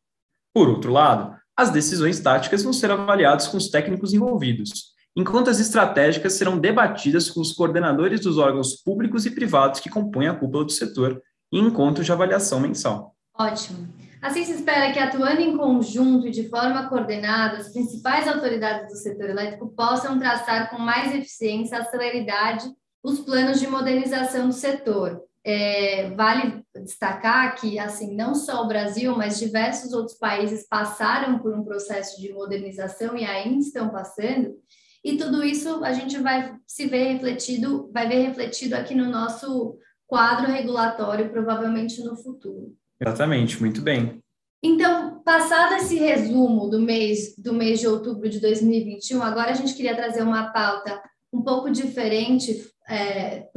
Por 0.53 0.67
outro 0.67 0.91
lado, 0.91 1.33
as 1.55 1.69
decisões 1.69 2.19
táticas 2.19 2.61
vão 2.61 2.73
ser 2.73 2.91
avaliadas 2.91 3.47
com 3.47 3.55
os 3.55 3.69
técnicos 3.69 4.13
envolvidos, 4.13 4.87
enquanto 5.15 5.49
as 5.49 5.61
estratégicas 5.61 6.33
serão 6.33 6.59
debatidas 6.59 7.29
com 7.29 7.39
os 7.39 7.53
coordenadores 7.53 8.19
dos 8.19 8.37
órgãos 8.37 8.75
públicos 8.83 9.25
e 9.25 9.31
privados 9.31 9.79
que 9.79 9.89
compõem 9.89 10.27
a 10.27 10.35
cúpula 10.35 10.65
do 10.65 10.71
setor 10.73 11.21
em 11.53 11.67
encontros 11.67 12.05
de 12.05 12.11
avaliação 12.11 12.59
mensal. 12.59 13.15
Ótimo. 13.33 13.87
Assim 14.21 14.43
se 14.43 14.51
espera 14.51 14.91
que, 14.91 14.99
atuando 14.99 15.39
em 15.39 15.57
conjunto 15.57 16.27
e 16.27 16.31
de 16.31 16.49
forma 16.49 16.89
coordenada, 16.89 17.59
as 17.59 17.71
principais 17.71 18.27
autoridades 18.27 18.89
do 18.89 18.97
setor 18.97 19.29
elétrico 19.29 19.69
possam 19.69 20.19
traçar 20.19 20.69
com 20.69 20.77
mais 20.77 21.15
eficiência 21.15 21.77
e 21.77 21.85
celeridade 21.85 22.65
os 23.03 23.19
planos 23.19 23.59
de 23.59 23.67
modernização 23.67 24.47
do 24.47 24.53
setor. 24.53 25.21
É, 25.43 26.11
vale 26.11 26.63
destacar 26.83 27.55
que, 27.59 27.79
assim, 27.79 28.15
não 28.15 28.35
só 28.35 28.63
o 28.63 28.67
Brasil, 28.67 29.15
mas 29.17 29.39
diversos 29.39 29.91
outros 29.91 30.15
países 30.17 30.67
passaram 30.67 31.39
por 31.39 31.53
um 31.53 31.63
processo 31.63 32.21
de 32.21 32.31
modernização 32.31 33.17
e 33.17 33.25
ainda 33.25 33.59
estão 33.59 33.89
passando, 33.89 34.55
e 35.03 35.17
tudo 35.17 35.43
isso 35.43 35.83
a 35.83 35.93
gente 35.93 36.19
vai 36.19 36.55
se 36.67 36.85
ver 36.85 37.13
refletido, 37.13 37.89
vai 37.91 38.07
ver 38.07 38.27
refletido 38.27 38.75
aqui 38.75 38.93
no 38.93 39.09
nosso 39.09 39.77
quadro 40.05 40.51
regulatório, 40.51 41.31
provavelmente 41.31 42.03
no 42.03 42.15
futuro. 42.15 42.75
Exatamente, 42.99 43.59
muito 43.59 43.81
bem. 43.81 44.19
Então, 44.63 45.23
passado 45.23 45.73
esse 45.73 45.95
resumo 45.95 46.69
do 46.69 46.79
mês 46.79 47.35
do 47.35 47.51
mês 47.51 47.79
de 47.79 47.87
outubro 47.87 48.29
de 48.29 48.39
2021, 48.39 49.23
agora 49.23 49.51
a 49.51 49.55
gente 49.55 49.73
queria 49.73 49.95
trazer 49.95 50.21
uma 50.21 50.51
pauta 50.51 51.01
um 51.31 51.41
pouco 51.41 51.69
diferente, 51.69 52.69
é, 52.87 53.47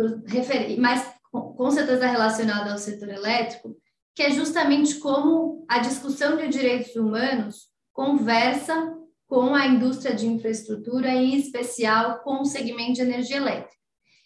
mais 0.79 1.13
com 1.31 1.71
certeza 1.71 2.07
relacionada 2.07 2.73
ao 2.73 2.79
setor 2.79 3.09
elétrico, 3.09 3.77
que 4.15 4.23
é 4.23 4.31
justamente 4.31 4.97
como 4.97 5.65
a 5.69 5.81
discussão 5.81 6.37
de 6.37 6.49
direitos 6.49 6.95
humanos 6.95 7.69
conversa 7.93 8.95
com 9.27 9.55
a 9.55 9.67
indústria 9.67 10.15
de 10.15 10.27
infraestrutura, 10.27 11.09
em 11.09 11.37
especial 11.37 12.21
com 12.21 12.43
o 12.43 12.45
segmento 12.45 12.95
de 12.95 13.03
energia 13.03 13.39
elétrica. 13.39 13.75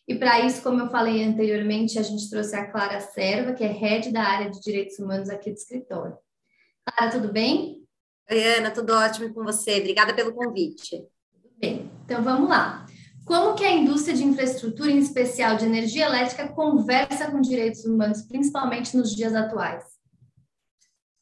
E 0.07 0.15
para 0.15 0.41
isso, 0.41 0.63
como 0.63 0.81
eu 0.81 0.91
falei 0.91 1.23
anteriormente, 1.23 1.99
a 1.99 2.03
gente 2.03 2.29
trouxe 2.31 2.57
a 2.57 2.71
Clara 2.71 3.01
Serva, 3.01 3.53
que 3.53 3.65
é 3.65 3.69
head 3.69 4.11
da 4.11 4.23
área 4.23 4.51
de 4.51 4.61
direitos 4.61 4.99
humanos 4.99 5.29
aqui 5.29 5.51
do 5.51 5.57
escritório. 5.57 6.17
Clara, 6.85 7.13
tudo 7.13 7.33
bem? 7.33 7.87
Oi, 8.31 8.45
Ana, 8.57 8.71
tudo 8.71 8.95
ótimo 8.95 9.33
com 9.33 9.45
você. 9.45 9.79
Obrigada 9.79 10.15
pelo 10.15 10.33
convite. 10.33 11.07
Tudo 11.33 11.55
bem. 11.59 11.91
Então 12.05 12.23
vamos 12.23 12.49
lá. 12.49 12.88
Como 13.29 13.55
que 13.55 13.63
a 13.63 13.71
indústria 13.71 14.17
de 14.17 14.25
infraestrutura, 14.25 14.91
em 14.91 14.97
especial 14.97 15.59
de 15.59 15.67
energia 15.67 16.07
elétrica, 16.07 16.49
conversa 16.49 17.31
com 17.31 17.43
direitos 17.43 17.85
humanos, 17.85 18.23
principalmente 18.23 18.97
nos 18.97 19.15
dias 19.15 19.35
atuais? 19.35 19.85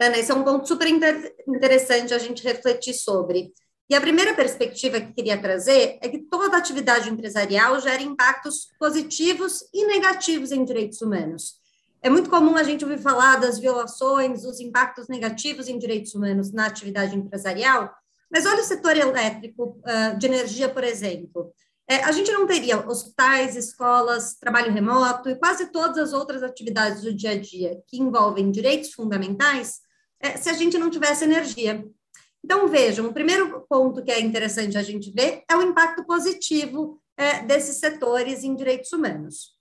Ana, 0.00 0.16
esse 0.16 0.30
é 0.30 0.34
um 0.34 0.44
ponto 0.44 0.68
super 0.68 0.86
interessante 0.86 2.14
a 2.14 2.18
gente 2.18 2.44
refletir 2.44 2.94
sobre. 2.94 3.52
E 3.90 3.94
a 3.96 4.00
primeira 4.00 4.34
perspectiva 4.34 5.00
que 5.00 5.14
queria 5.14 5.36
trazer 5.36 5.98
é 6.00 6.08
que 6.08 6.20
toda 6.20 6.56
atividade 6.56 7.10
empresarial 7.10 7.80
gera 7.80 8.00
impactos 8.00 8.68
positivos 8.78 9.64
e 9.74 9.84
negativos 9.86 10.52
em 10.52 10.64
direitos 10.64 11.02
humanos. 11.02 11.54
É 12.00 12.08
muito 12.08 12.30
comum 12.30 12.56
a 12.56 12.62
gente 12.62 12.84
ouvir 12.84 12.98
falar 12.98 13.40
das 13.40 13.58
violações, 13.58 14.42
dos 14.42 14.60
impactos 14.60 15.08
negativos 15.08 15.66
em 15.66 15.76
direitos 15.76 16.14
humanos 16.14 16.52
na 16.52 16.66
atividade 16.66 17.16
empresarial, 17.16 17.92
mas 18.30 18.46
olha 18.46 18.60
o 18.60 18.64
setor 18.64 18.96
elétrico 18.96 19.80
uh, 19.80 20.16
de 20.16 20.26
energia, 20.26 20.68
por 20.68 20.84
exemplo. 20.84 21.52
É, 21.88 22.02
a 22.02 22.10
gente 22.10 22.32
não 22.32 22.46
teria 22.46 22.84
hospitais, 22.88 23.54
escolas, 23.54 24.34
trabalho 24.34 24.72
remoto 24.72 25.28
e 25.28 25.36
quase 25.36 25.70
todas 25.70 25.98
as 25.98 26.12
outras 26.12 26.42
atividades 26.42 27.02
do 27.02 27.14
dia 27.14 27.30
a 27.30 27.38
dia 27.38 27.80
que 27.86 27.98
envolvem 27.98 28.50
direitos 28.50 28.92
fundamentais 28.92 29.80
é, 30.18 30.36
se 30.36 30.48
a 30.48 30.52
gente 30.52 30.76
não 30.78 30.90
tivesse 30.90 31.24
energia. 31.24 31.86
Então, 32.44 32.68
vejam, 32.68 33.06
o 33.06 33.12
primeiro 33.12 33.64
ponto 33.68 34.02
que 34.02 34.10
é 34.10 34.20
interessante 34.20 34.76
a 34.76 34.82
gente 34.82 35.12
ver 35.12 35.44
é 35.48 35.56
o 35.56 35.62
impacto 35.62 36.04
positivo 36.04 37.00
é, 37.16 37.42
desses 37.42 37.78
setores 37.78 38.42
em 38.42 38.54
direitos 38.54 38.92
humanos. 38.92 39.56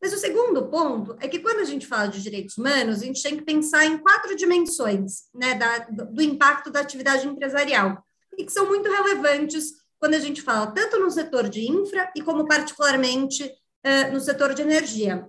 Mas 0.00 0.12
o 0.12 0.18
segundo 0.18 0.68
ponto 0.68 1.16
é 1.20 1.28
que 1.28 1.38
quando 1.38 1.60
a 1.60 1.64
gente 1.64 1.86
fala 1.86 2.08
de 2.08 2.20
direitos 2.20 2.58
humanos, 2.58 3.02
a 3.02 3.04
gente 3.04 3.22
tem 3.22 3.36
que 3.36 3.44
pensar 3.44 3.86
em 3.86 3.98
quatro 3.98 4.34
dimensões 4.34 5.28
né, 5.32 5.54
da, 5.54 5.78
do 5.78 6.20
impacto 6.20 6.70
da 6.72 6.80
atividade 6.80 7.26
empresarial, 7.26 8.04
e 8.36 8.44
que 8.44 8.52
são 8.52 8.66
muito 8.66 8.90
relevantes 8.90 9.81
quando 10.02 10.14
a 10.14 10.18
gente 10.18 10.42
fala 10.42 10.66
tanto 10.66 10.98
no 10.98 11.08
setor 11.12 11.48
de 11.48 11.70
infra 11.70 12.10
e 12.16 12.22
como 12.22 12.44
particularmente 12.44 13.48
é, 13.84 14.10
no 14.10 14.18
setor 14.18 14.52
de 14.52 14.60
energia, 14.60 15.28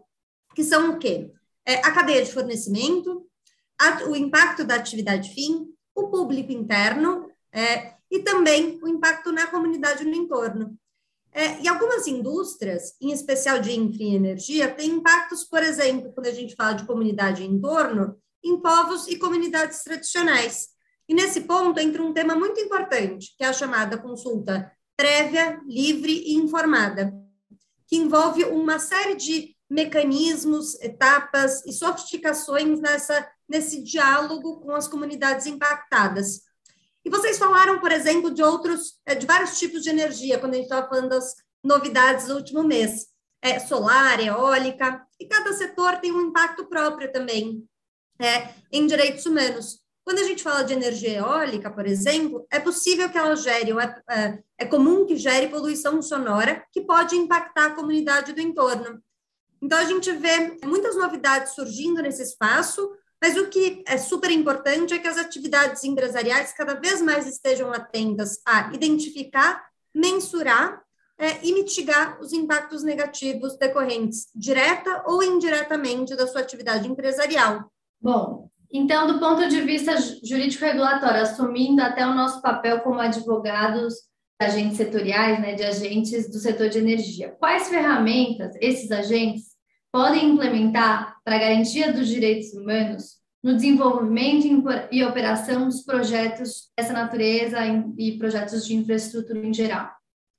que 0.56 0.64
são 0.64 0.90
o 0.90 0.98
quê? 0.98 1.32
É, 1.64 1.76
a 1.76 1.92
cadeia 1.92 2.26
de 2.26 2.34
fornecimento, 2.34 3.24
a, 3.80 4.06
o 4.06 4.16
impacto 4.16 4.64
da 4.64 4.74
atividade 4.74 5.32
fim, 5.32 5.68
o 5.94 6.08
público 6.08 6.52
interno 6.52 7.30
é, 7.52 7.94
e 8.10 8.22
também 8.22 8.80
o 8.82 8.88
impacto 8.88 9.32
na 9.32 9.46
comunidade 9.46 10.06
no 10.06 10.16
entorno. 10.16 10.76
É, 11.32 11.62
e 11.62 11.68
algumas 11.68 12.08
indústrias, 12.08 12.96
em 13.00 13.12
especial 13.12 13.60
de 13.60 13.74
infra 13.74 14.02
e 14.02 14.16
energia, 14.16 14.74
têm 14.74 14.90
impactos, 14.90 15.44
por 15.44 15.62
exemplo, 15.62 16.12
quando 16.14 16.26
a 16.26 16.34
gente 16.34 16.56
fala 16.56 16.74
de 16.74 16.88
comunidade 16.88 17.44
em 17.44 17.62
torno, 17.62 18.18
em 18.44 18.60
povos 18.60 19.08
e 19.08 19.20
comunidades 19.20 19.84
tradicionais. 19.84 20.70
E 21.08 21.14
nesse 21.14 21.42
ponto 21.42 21.80
entra 21.80 22.02
um 22.02 22.14
tema 22.14 22.36
muito 22.36 22.60
importante, 22.60 23.36
que 23.38 23.44
é 23.44 23.48
a 23.48 23.54
chamada 23.54 23.98
consulta 23.98 24.72
prévia, 24.96 25.60
livre 25.68 26.12
e 26.12 26.36
informada, 26.36 27.14
que 27.88 27.98
envolve 27.98 28.46
uma 28.46 28.80
série 28.80 29.16
de 29.16 29.56
mecanismos, 29.70 30.80
etapas 30.82 31.66
e 31.66 31.74
sofisticações 31.74 32.80
nessa 32.80 33.28
nesse 33.48 33.84
diálogo 33.84 34.62
com 34.62 34.72
as 34.72 34.88
comunidades 34.88 35.46
impactadas. 35.46 36.42
E 37.06 37.10
vocês 37.10 37.38
falaram, 37.38 37.80
por 37.80 37.92
exemplo, 37.92 38.32
de 38.32 38.42
outros, 38.42 39.00
é, 39.06 39.14
de 39.14 39.26
vários 39.26 39.60
tipos 39.60 39.84
de 39.84 39.90
energia, 39.90 40.40
quando 40.40 40.54
a 40.54 40.56
gente 40.56 40.66
estava 40.66 40.88
falando 40.88 41.10
das 41.10 41.36
novidades 41.64 42.28
do 42.28 42.36
último 42.36 42.64
mês. 42.64 43.08
É, 43.42 43.60
solar, 43.60 44.22
eólica, 44.22 45.06
e 45.20 45.28
cada 45.28 45.52
setor 45.52 45.98
tem 45.98 46.14
um 46.14 46.22
impacto 46.22 46.66
próprio 46.66 47.12
também 47.12 47.68
é, 48.18 48.54
em 48.72 48.88
direitos 48.88 49.26
humanos. 49.26 49.83
Quando 50.04 50.20
a 50.20 50.24
gente 50.24 50.44
fala 50.44 50.64
de 50.64 50.74
energia 50.74 51.20
eólica, 51.20 51.72
por 51.72 51.86
exemplo, 51.86 52.46
é 52.52 52.60
possível 52.60 53.10
que 53.10 53.18
ela 53.18 53.36
gere, 53.36 53.72
é, 53.72 54.02
é, 54.10 54.44
é 54.60 54.66
comum 54.66 55.06
que 55.06 55.16
gere 55.16 55.48
poluição 55.48 56.02
sonora, 56.02 56.64
que 56.72 56.82
pode 56.82 57.16
impactar 57.16 57.68
a 57.68 57.76
comunidade 57.76 58.34
do 58.34 58.42
entorno. 58.42 59.02
Então, 59.62 59.78
a 59.78 59.86
gente 59.86 60.12
vê 60.12 60.58
muitas 60.66 60.98
novidades 60.98 61.54
surgindo 61.54 62.02
nesse 62.02 62.22
espaço, 62.22 62.92
mas 63.22 63.38
o 63.38 63.48
que 63.48 63.82
é 63.88 63.98
super 63.98 64.30
importante 64.30 64.94
é 64.94 65.00
que 65.00 65.08
as 65.08 65.18
atividades 65.18 65.86
empresariais 65.86 66.52
cada 66.52 66.74
vez 66.74 67.02
mais 67.02 67.26
estejam 67.26 67.72
atentas 67.72 68.42
a 68.46 68.74
identificar, 68.74 69.66
mensurar 69.96 70.84
é, 71.18 71.40
e 71.46 71.54
mitigar 71.54 72.20
os 72.20 72.34
impactos 72.34 72.84
negativos 72.84 73.56
decorrentes, 73.56 74.28
direta 74.36 75.04
ou 75.08 75.24
indiretamente, 75.24 76.18
da 76.18 76.28
sua 76.28 76.42
atividade 76.42 76.90
empresarial. 76.90 77.72
Bom, 78.02 78.50
então, 78.74 79.06
do 79.06 79.20
ponto 79.20 79.48
de 79.48 79.62
vista 79.62 79.96
jurídico-regulatório, 80.24 81.22
assumindo 81.22 81.80
até 81.80 82.08
o 82.08 82.16
nosso 82.16 82.42
papel 82.42 82.80
como 82.80 83.00
advogados 83.00 83.94
agentes 84.42 84.78
setoriais, 84.78 85.40
né, 85.40 85.54
de 85.54 85.64
agentes 85.64 86.28
do 86.28 86.40
setor 86.40 86.70
de 86.70 86.80
energia, 86.80 87.30
quais 87.40 87.70
ferramentas 87.70 88.56
esses 88.60 88.92
agentes 88.92 89.54
podem 89.92 90.32
implementar 90.32 91.18
para 91.24 91.36
a 91.36 91.40
garantia 91.40 91.94
dos 91.94 92.08
direitos 92.08 92.52
humanos 92.54 93.22
no 93.44 93.54
desenvolvimento 93.54 94.48
e 94.92 95.04
operação 95.04 95.66
dos 95.66 95.84
projetos 95.84 96.72
dessa 96.76 96.94
natureza 96.94 97.60
e 97.96 98.18
projetos 98.18 98.66
de 98.66 98.76
infraestrutura 98.76 99.38
em 99.38 99.54
geral? 99.54 99.92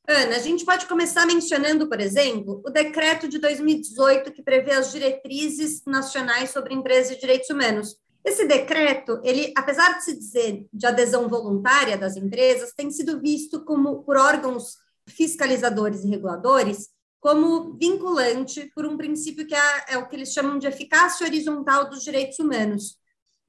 Ana, 0.08 0.36
a 0.36 0.40
gente 0.40 0.64
pode 0.64 0.86
começar 0.86 1.24
mencionando, 1.24 1.88
por 1.88 2.00
exemplo, 2.00 2.60
o 2.66 2.70
decreto 2.70 3.26
de 3.28 3.38
2018 3.38 4.32
que 4.32 4.42
prevê 4.42 4.72
as 4.72 4.92
diretrizes 4.92 5.82
nacionais 5.86 6.50
sobre 6.50 6.74
empresas 6.74 7.16
e 7.16 7.20
direitos 7.20 7.48
humanos. 7.48 7.96
Esse 8.24 8.46
decreto, 8.46 9.20
ele, 9.22 9.52
apesar 9.56 9.98
de 9.98 10.04
se 10.04 10.16
dizer 10.16 10.66
de 10.72 10.86
adesão 10.86 11.28
voluntária 11.28 11.98
das 11.98 12.16
empresas, 12.16 12.72
tem 12.72 12.90
sido 12.90 13.20
visto 13.20 13.64
como 13.64 14.02
por 14.02 14.16
órgãos 14.16 14.76
fiscalizadores 15.06 16.02
e 16.04 16.08
reguladores 16.08 16.88
como 17.20 17.74
vinculante 17.78 18.70
por 18.74 18.84
um 18.84 18.98
princípio 18.98 19.46
que 19.46 19.54
é, 19.54 19.84
é 19.88 19.98
o 19.98 20.06
que 20.06 20.14
eles 20.14 20.32
chamam 20.32 20.58
de 20.58 20.66
eficácia 20.66 21.26
horizontal 21.26 21.88
dos 21.88 22.04
direitos 22.04 22.38
humanos. 22.38 22.98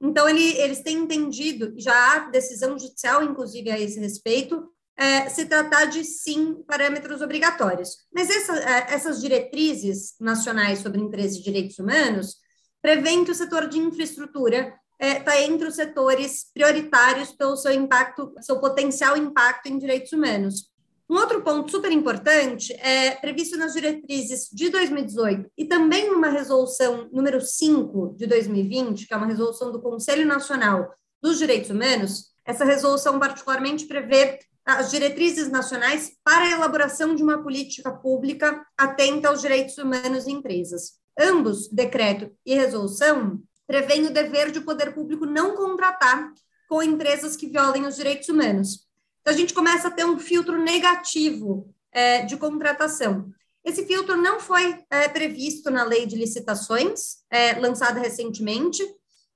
Então, 0.02 0.30
ele, 0.30 0.58
eles 0.60 0.82
têm 0.82 1.00
entendido, 1.00 1.74
já 1.78 1.94
há 1.94 2.30
decisão 2.30 2.80
judicial, 2.80 3.22
inclusive, 3.22 3.70
a 3.70 3.80
esse 3.80 4.00
respeito, 4.00 4.70
é, 4.98 5.28
se 5.28 5.46
tratar 5.46 5.86
de, 5.86 6.06
sim, 6.06 6.64
parâmetros 6.66 7.22
obrigatórios. 7.22 7.98
Mas 8.14 8.30
essa, 8.30 8.58
é, 8.58 8.94
essas 8.94 9.22
diretrizes 9.22 10.16
nacionais 10.22 10.80
sobre 10.80 11.02
empresas 11.02 11.38
e 11.38 11.44
direitos 11.44 11.78
humanos 11.78 12.38
prevêem 12.86 13.26
que 13.26 13.32
o 13.32 13.36
setor 13.36 13.68
de 13.68 13.80
infraestrutura 13.80 14.76
está 15.02 15.36
é, 15.36 15.46
entre 15.46 15.68
os 15.68 15.74
setores 15.74 16.52
prioritários 16.54 17.32
pelo 17.32 17.58
seu 17.58 17.72
impacto, 17.72 18.32
seu 18.42 18.60
potencial 18.60 19.18
impacto 19.18 19.66
em 19.66 19.80
direitos 19.80 20.14
humanos. 20.14 20.70
Um 21.10 21.16
outro 21.16 21.42
ponto 21.42 21.72
super 21.72 21.92
importante 21.92 22.74
é 22.74 23.16
previsto 23.16 23.58
nas 23.58 23.74
diretrizes 23.74 24.50
de 24.54 24.70
2018 24.70 25.50
e 25.58 25.66
também 25.66 26.12
numa 26.12 26.30
resolução 26.30 27.10
número 27.12 27.42
5 27.42 28.14
de 28.16 28.28
2020, 28.28 29.08
que 29.08 29.14
é 29.16 29.18
uma 29.18 29.26
resolução 29.26 29.72
do 29.72 29.82
Conselho 29.82 30.28
Nacional 30.28 30.94
dos 31.20 31.40
Direitos 31.40 31.72
Humanos. 31.72 32.36
Essa 32.46 32.66
resolução 32.66 33.18
particularmente 33.18 33.88
prevê 33.88 34.38
as 34.64 34.92
diretrizes 34.92 35.50
nacionais 35.50 36.12
para 36.24 36.46
a 36.46 36.52
elaboração 36.52 37.16
de 37.16 37.24
uma 37.24 37.42
política 37.42 37.92
pública 37.92 38.64
atenta 38.78 39.30
aos 39.30 39.42
direitos 39.42 39.76
humanos 39.80 40.28
em 40.28 40.34
empresas. 40.34 41.04
Ambos, 41.18 41.70
decreto 41.70 42.32
e 42.46 42.56
resolução, 42.56 43.42
prevêem 43.66 44.06
o 44.06 44.14
dever 44.14 44.52
de 44.52 44.60
o 44.60 44.66
poder 44.66 44.94
público 44.94 45.26
não 45.26 45.56
contratar 45.56 46.32
com 46.68 46.82
empresas 46.82 47.36
que 47.36 47.48
violem 47.48 47.86
os 47.86 47.96
direitos 47.96 48.30
humanos. 48.30 48.86
Então, 49.22 49.34
a 49.34 49.38
gente 49.38 49.54
começa 49.54 49.88
a 49.88 49.92
ter 49.92 50.06
um 50.06 50.20
filtro 50.20 50.58
negativo 50.58 51.74
é, 51.92 52.24
de 52.24 52.38
contratação. 52.38 53.32
Esse 53.64 53.86
filtro 53.86 54.16
não 54.16 54.40
foi 54.40 54.84
é, 54.92 55.08
previsto 55.08 55.72
na 55.72 55.84
lei 55.84 56.06
de 56.06 56.16
licitações, 56.16 57.18
é, 57.32 57.54
lançada 57.54 58.00
recentemente, 58.00 58.84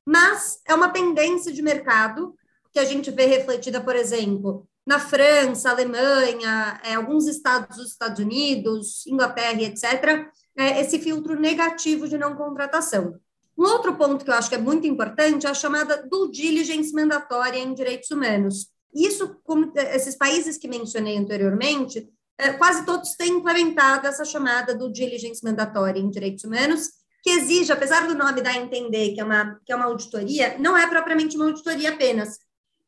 mas 0.05 0.59
é 0.67 0.74
uma 0.74 0.89
tendência 0.89 1.51
de 1.51 1.62
mercado 1.62 2.36
que 2.71 2.79
a 2.79 2.86
gente 2.86 3.09
vê 3.09 3.25
refletida, 3.25 3.81
por 3.81 3.95
exemplo, 3.95 4.67
na 4.86 5.00
França, 5.00 5.69
Alemanha, 5.69 6.79
alguns 6.95 7.27
estados 7.27 7.77
dos 7.77 7.91
Estados 7.91 8.19
Unidos, 8.19 9.05
Inglaterra, 9.07 9.62
etc., 9.62 10.27
é, 10.60 10.82
esse 10.82 11.00
filtro 11.00 11.39
negativo 11.39 12.06
de 12.06 12.18
não 12.18 12.36
contratação. 12.36 13.18
Um 13.58 13.63
outro 13.63 13.96
ponto 13.96 14.25
que 14.25 14.30
eu 14.30 14.36
acho 14.36 14.50
que 14.50 14.56
é 14.56 14.60
muito 14.60 14.86
importante 14.86 15.48
é 15.48 15.50
a 15.50 15.54
chamada 15.54 16.06
due 16.06 16.30
diligence 16.30 16.94
mandatória 16.94 17.58
em 17.58 17.74
direitos 17.74 18.12
humanos. 18.12 18.68
Isso, 18.94 19.38
como 19.46 19.72
esses 19.75 20.16
países 20.16 20.58
que 20.58 20.68
mencionei 20.68 21.18
anteriormente, 21.18 22.10
é, 22.38 22.51
quase 22.54 22.86
todos 22.86 23.16
têm 23.16 23.36
implementado 23.36 24.06
essa 24.06 24.25
chamada 24.25 24.75
due 24.75 24.92
diligence 24.92 25.42
mandatória 25.42 26.00
em 26.00 26.10
direitos 26.10 26.44
humanos, 26.44 26.89
que 27.24 27.30
exige, 27.30 27.72
apesar 27.72 28.06
do 28.06 28.16
nome 28.16 28.42
dar 28.42 28.51
a 28.51 28.58
entender 28.58 29.13
que 29.13 29.22
é 29.22 29.24
uma, 29.24 29.60
que 29.66 29.72
é 29.72 29.75
uma 29.75 29.86
auditoria, 29.86 30.58
não 30.58 30.78
é 30.78 30.88
propriamente 30.88 31.38
uma 31.38 31.46
auditoria 31.46 31.89
apenas. 31.89 32.38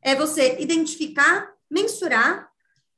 É 0.01 0.13
você 0.13 0.57
identificar 0.59 1.49
mensurar, 1.69 2.49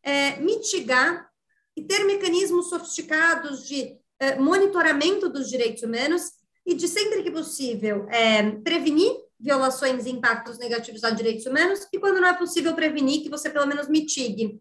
é, 0.02 0.40
mitigar 0.40 1.30
e 1.76 1.84
ter 1.84 2.04
mecanismos 2.06 2.70
sofisticados 2.70 3.68
de 3.68 4.02
é, 4.24 4.40
monitoramento 4.40 5.28
dos 5.28 5.50
direitos 5.50 5.84
humanos 5.84 6.32
e 6.66 6.74
de, 6.74 6.88
sempre 6.88 7.22
que 7.22 7.32
possível, 7.32 8.08
é, 8.10 8.52
prevenir 8.52 9.12
violações 9.38 10.06
e 10.06 10.10
impactos 10.10 10.58
negativos 10.58 11.04
a 11.04 11.10
direitos 11.10 11.46
humanos 11.46 11.86
e, 11.92 12.00
quando 12.00 12.22
não 12.22 12.30
é 12.30 12.34
possível 12.34 12.74
prevenir, 12.74 13.22
que 13.22 13.30
você 13.30 13.50
pelo 13.50 13.68
menos 13.68 13.90
mitigue. 13.90 14.60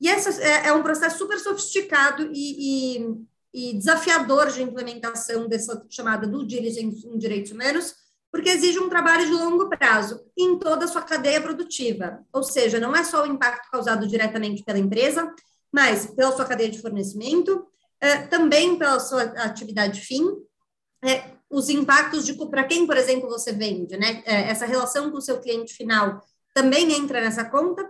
E 0.00 0.08
esse 0.08 0.42
é, 0.42 0.68
é 0.68 0.72
um 0.72 0.82
processo 0.82 1.18
super 1.18 1.38
sofisticado 1.38 2.30
e, 2.32 2.96
e, 2.98 3.16
e, 3.52 3.74
desafiador 3.74 4.50
de 4.50 4.62
implementação 4.62 5.46
dessa 5.46 5.84
chamada 5.90 6.26
due 6.26 6.46
diligence 6.46 7.06
em 7.06 7.18
direitos 7.18 7.52
humanos, 7.52 7.94
porque 8.32 8.48
exige 8.48 8.78
um 8.78 8.88
trabalho 8.88 9.26
de 9.26 9.32
longo 9.32 9.68
prazo 9.68 10.24
em 10.36 10.58
toda 10.58 10.86
a 10.86 10.88
sua 10.88 11.02
cadeia 11.02 11.40
produtiva. 11.40 12.24
Ou 12.32 12.42
seja, 12.42 12.80
não 12.80 12.96
é 12.96 13.04
só 13.04 13.22
o 13.22 13.26
impacto 13.26 13.70
causado 13.70 14.08
diretamente 14.08 14.64
pela 14.64 14.78
empresa, 14.78 15.32
mas 15.70 16.06
pela 16.06 16.32
sua 16.32 16.44
cadeia 16.44 16.70
de 16.70 16.80
fornecimento, 16.80 17.66
também 18.30 18.76
pela 18.76 19.00
sua 19.00 19.22
atividade 19.22 20.00
fim, 20.00 20.24
é, 21.04 21.34
os 21.50 21.68
impactos 21.68 22.24
de 22.24 22.34
para 22.48 22.64
quem, 22.64 22.86
por 22.86 22.96
exemplo, 22.96 23.28
você 23.28 23.52
vende, 23.52 23.96
né? 23.96 24.22
É, 24.26 24.50
essa 24.50 24.66
relação 24.66 25.10
com 25.10 25.18
o 25.18 25.22
seu 25.22 25.40
cliente 25.40 25.74
final 25.74 26.20
também 26.54 26.92
entra 26.92 27.20
nessa 27.20 27.44
conta. 27.44 27.88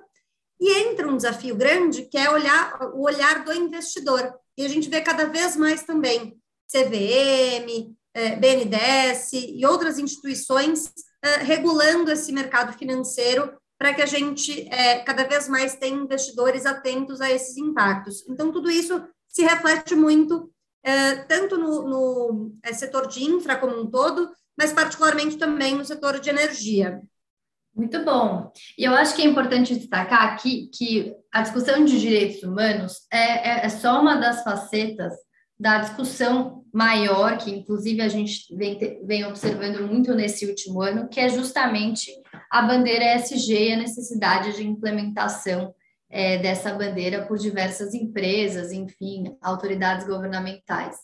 E 0.61 0.73
entra 0.73 1.09
um 1.09 1.17
desafio 1.17 1.57
grande, 1.57 2.03
que 2.03 2.17
é 2.17 2.31
olhar 2.31 2.79
o 2.95 3.03
olhar 3.03 3.45
do 3.45 3.53
investidor. 3.53 4.33
E 4.57 4.65
a 4.65 4.69
gente 4.69 4.89
vê 4.89 5.01
cada 5.01 5.27
vez 5.27 5.57
mais 5.57 5.83
também 5.83 6.39
CVM, 6.73 7.95
é, 8.15 8.37
BNDES 8.37 9.33
e 9.33 9.67
outras 9.67 9.99
instituições 9.99 10.93
é, 11.23 11.39
regulando 11.39 12.11
esse 12.13 12.33
mercado 12.33 12.73
financeiro 12.79 13.53
para 13.77 13.93
que 13.93 14.03
a 14.03 14.07
gente 14.07 14.69
é, 14.73 15.01
cada 15.01 15.25
vez 15.25 15.49
mais 15.49 15.75
tenha 15.75 15.97
investidores 15.97 16.65
atentos 16.65 17.21
a 17.21 17.31
esses 17.31 17.57
impactos. 17.57 18.25
Então, 18.29 18.53
tudo 18.53 18.71
isso 18.71 19.03
se 19.35 19.43
reflete 19.43 19.97
muito, 19.97 20.49
tanto 21.27 21.59
no, 21.59 21.83
no 21.89 22.57
setor 22.73 23.09
de 23.09 23.25
infra 23.25 23.57
como 23.57 23.81
um 23.81 23.91
todo, 23.91 24.31
mas 24.57 24.73
particularmente 24.73 25.37
também 25.37 25.75
no 25.75 25.85
setor 25.85 26.21
de 26.21 26.31
energia. 26.31 27.03
Muito 27.75 28.05
bom. 28.05 28.53
E 28.79 28.85
eu 28.85 28.95
acho 28.95 29.17
que 29.17 29.23
é 29.23 29.25
importante 29.25 29.75
destacar 29.75 30.23
aqui 30.33 30.71
que 30.73 31.13
a 31.33 31.43
discussão 31.43 31.85
de 31.85 31.99
direitos 31.99 32.41
humanos 32.45 33.01
é, 33.13 33.63
é, 33.63 33.67
é 33.67 33.69
só 33.69 34.01
uma 34.01 34.15
das 34.15 34.45
facetas 34.45 35.13
da 35.59 35.79
discussão 35.79 36.65
maior, 36.73 37.37
que 37.37 37.51
inclusive 37.51 38.01
a 38.01 38.09
gente 38.09 38.55
vem, 38.57 38.79
vem 39.05 39.25
observando 39.25 39.89
muito 39.89 40.15
nesse 40.15 40.47
último 40.47 40.81
ano, 40.83 41.09
que 41.09 41.19
é 41.19 41.29
justamente 41.29 42.13
a 42.49 42.63
bandeira 42.63 43.17
ESG 43.17 43.71
e 43.71 43.73
a 43.73 43.79
necessidade 43.79 44.55
de 44.55 44.65
implementação 44.65 45.75
é, 46.15 46.39
dessa 46.39 46.73
bandeira 46.73 47.27
por 47.27 47.37
diversas 47.37 47.93
empresas, 47.93 48.71
enfim, 48.71 49.37
autoridades 49.43 50.07
governamentais. 50.07 50.97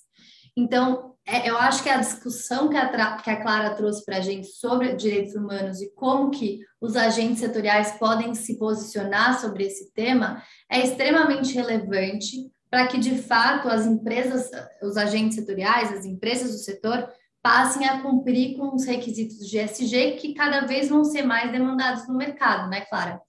Então, 0.57 1.17
é, 1.27 1.51
eu 1.51 1.59
acho 1.59 1.83
que 1.83 1.89
a 1.89 1.99
discussão 1.99 2.69
que 2.69 2.77
a, 2.77 3.17
que 3.17 3.29
a 3.29 3.43
Clara 3.43 3.75
trouxe 3.75 4.05
para 4.05 4.19
a 4.19 4.21
gente 4.21 4.47
sobre 4.47 4.95
direitos 4.95 5.35
humanos 5.35 5.81
e 5.81 5.93
como 5.95 6.31
que 6.31 6.61
os 6.81 6.95
agentes 6.95 7.41
setoriais 7.41 7.99
podem 7.99 8.37
se 8.37 8.57
posicionar 8.57 9.41
sobre 9.41 9.65
esse 9.65 9.93
tema 9.93 10.41
é 10.71 10.79
extremamente 10.79 11.55
relevante 11.55 12.37
para 12.71 12.87
que, 12.87 12.99
de 12.99 13.19
fato, 13.21 13.69
as 13.69 13.87
empresas, 13.87 14.49
os 14.81 14.97
agentes 14.97 15.35
setoriais, 15.35 15.93
as 15.93 16.05
empresas 16.05 16.53
do 16.53 16.59
setor, 16.59 17.09
passem 17.43 17.85
a 17.89 18.01
cumprir 18.01 18.57
com 18.57 18.77
os 18.77 18.85
requisitos 18.85 19.39
de 19.39 19.59
ESG 19.59 20.13
que 20.21 20.35
cada 20.35 20.61
vez 20.67 20.89
vão 20.89 21.03
ser 21.03 21.23
mais 21.23 21.51
demandados 21.51 22.07
no 22.07 22.17
mercado, 22.17 22.71
né, 22.71 22.83
Clara? 22.83 23.21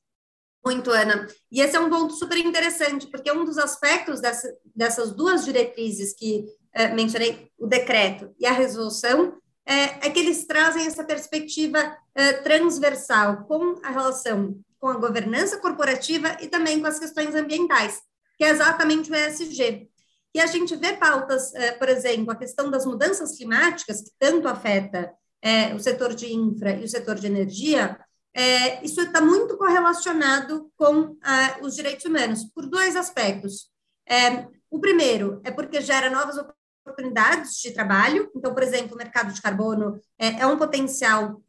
Muito, 0.63 0.91
Ana. 0.91 1.28
E 1.52 1.62
esse 1.62 1.76
é 1.76 1.80
um 1.80 1.89
ponto 1.89 2.13
super 2.13 2.38
interessante, 2.38 3.08
porque 3.10 3.32
um 3.32 3.43
dos 3.43 3.58
aspectos 3.58 4.21
dessa, 4.21 4.47
dessas 4.76 5.12
duas 5.12 5.43
diretrizes 5.43 6.13
que 6.13 6.45
é, 6.74 6.88
mencionei, 6.89 7.50
o 7.58 7.67
decreto 7.67 8.34
e 8.39 8.45
a 8.45 8.52
resolução, 8.52 9.38
é, 9.65 10.08
é 10.08 10.10
que 10.10 10.19
eles 10.19 10.45
trazem 10.45 10.86
essa 10.86 11.04
perspectiva 11.04 11.97
é, 12.15 12.34
transversal 12.34 13.45
com 13.45 13.80
a 13.84 13.89
relação 13.89 14.60
com 14.80 14.88
a 14.88 14.97
governança 14.97 15.60
corporativa 15.60 16.36
e 16.41 16.47
também 16.47 16.82
com 16.82 16.88
as 16.88 16.97
questões 16.97 17.36
ambientais 17.36 18.02
que 18.41 18.45
é 18.45 18.50
exatamente 18.50 19.12
o 19.12 19.15
ESG. 19.15 19.88
E 20.34 20.39
a 20.39 20.47
gente 20.47 20.76
vê 20.76 20.93
pautas, 20.93 21.54
eh, 21.54 21.74
por 21.74 21.88
exemplo, 21.88 22.32
a 22.32 22.36
questão 22.36 22.71
das 22.71 22.88
mudanças 22.88 23.38
climáticas, 23.38 24.02
que 24.02 24.10
tanto 24.17 24.47
afeta 24.47 25.13
é, 25.43 25.76
o 25.76 25.80
setor 25.80 26.15
de 26.15 26.34
infra 26.34 26.71
e 26.71 26.84
o 26.84 26.89
setor 26.89 27.19
de 27.19 27.28
energia, 27.28 28.00
é, 28.33 28.83
isso 28.85 29.01
está 29.01 29.21
muito 29.21 29.57
correlacionado 29.57 30.71
com 30.77 31.17
ah, 31.21 31.57
os 31.61 31.75
direitos 31.75 32.05
humanos, 32.05 32.45
por 32.45 32.65
dois 32.65 32.95
aspectos. 32.95 33.69
É, 34.07 34.47
o 34.69 34.79
primeiro 34.79 35.41
é 35.43 35.51
porque 35.51 35.81
gera 35.81 36.09
novas 36.09 36.37
oportunidades 36.85 37.59
de 37.61 37.71
trabalho, 37.71 38.31
então, 38.35 38.53
por 38.53 38.63
exemplo, 38.63 38.95
o 38.95 38.97
mercado 38.97 39.33
de 39.33 39.41
carbono 39.41 39.99
é, 40.17 40.45
um 40.47 40.57
potencial 40.57 41.41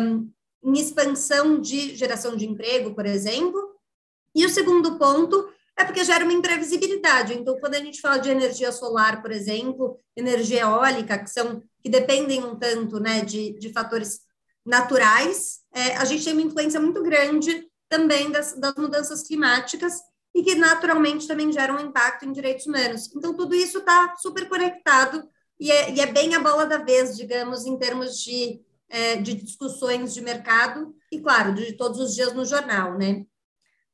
um, 0.00 0.30
em 0.62 0.78
expansão 0.78 1.60
de 1.60 1.94
geração 1.94 2.36
de 2.36 2.46
emprego, 2.46 2.94
por 2.94 3.06
exemplo. 3.06 3.76
E 4.34 4.44
o 4.44 4.50
segundo 4.50 4.98
ponto 4.98 5.52
é 5.76 5.84
porque 5.84 6.04
gera 6.04 6.24
uma 6.24 6.32
imprevisibilidade. 6.32 7.34
Então, 7.34 7.58
quando 7.58 7.74
a 7.74 7.78
gente 7.78 8.00
fala 8.00 8.18
de 8.18 8.30
energia 8.30 8.70
solar, 8.70 9.22
por 9.22 9.32
exemplo, 9.32 9.98
energia 10.16 10.62
eólica, 10.62 11.18
que 11.18 11.30
são 11.30 11.62
que 11.82 11.88
dependem 11.88 12.44
um 12.44 12.56
tanto 12.56 13.00
né, 13.00 13.22
de, 13.22 13.58
de 13.58 13.72
fatores 13.72 14.20
naturais, 14.70 15.58
é, 15.74 15.96
a 15.96 16.04
gente 16.04 16.24
tem 16.24 16.32
uma 16.32 16.42
influência 16.42 16.80
muito 16.80 17.02
grande 17.02 17.68
também 17.88 18.30
das, 18.30 18.54
das 18.54 18.74
mudanças 18.76 19.22
climáticas, 19.22 20.00
e 20.34 20.42
que 20.42 20.54
naturalmente 20.54 21.26
também 21.26 21.52
geram 21.52 21.76
um 21.76 21.80
impacto 21.80 22.24
em 22.24 22.32
direitos 22.32 22.66
humanos. 22.66 23.14
Então, 23.14 23.34
tudo 23.34 23.54
isso 23.54 23.78
está 23.78 24.14
super 24.16 24.48
conectado 24.48 25.28
e 25.58 25.70
é, 25.70 25.90
e 25.92 26.00
é, 26.00 26.06
bem 26.06 26.34
a 26.34 26.40
bola 26.40 26.66
da 26.66 26.78
vez, 26.78 27.16
digamos, 27.16 27.66
em 27.66 27.76
termos 27.76 28.18
de, 28.22 28.60
é, 28.88 29.16
de 29.16 29.34
discussões 29.34 30.14
de 30.14 30.20
mercado 30.20 30.94
e, 31.12 31.20
claro, 31.20 31.52
de 31.52 31.72
todos 31.72 31.98
os 31.98 32.14
dias 32.14 32.32
no 32.32 32.44
jornal, 32.44 32.96
né? 32.96 33.24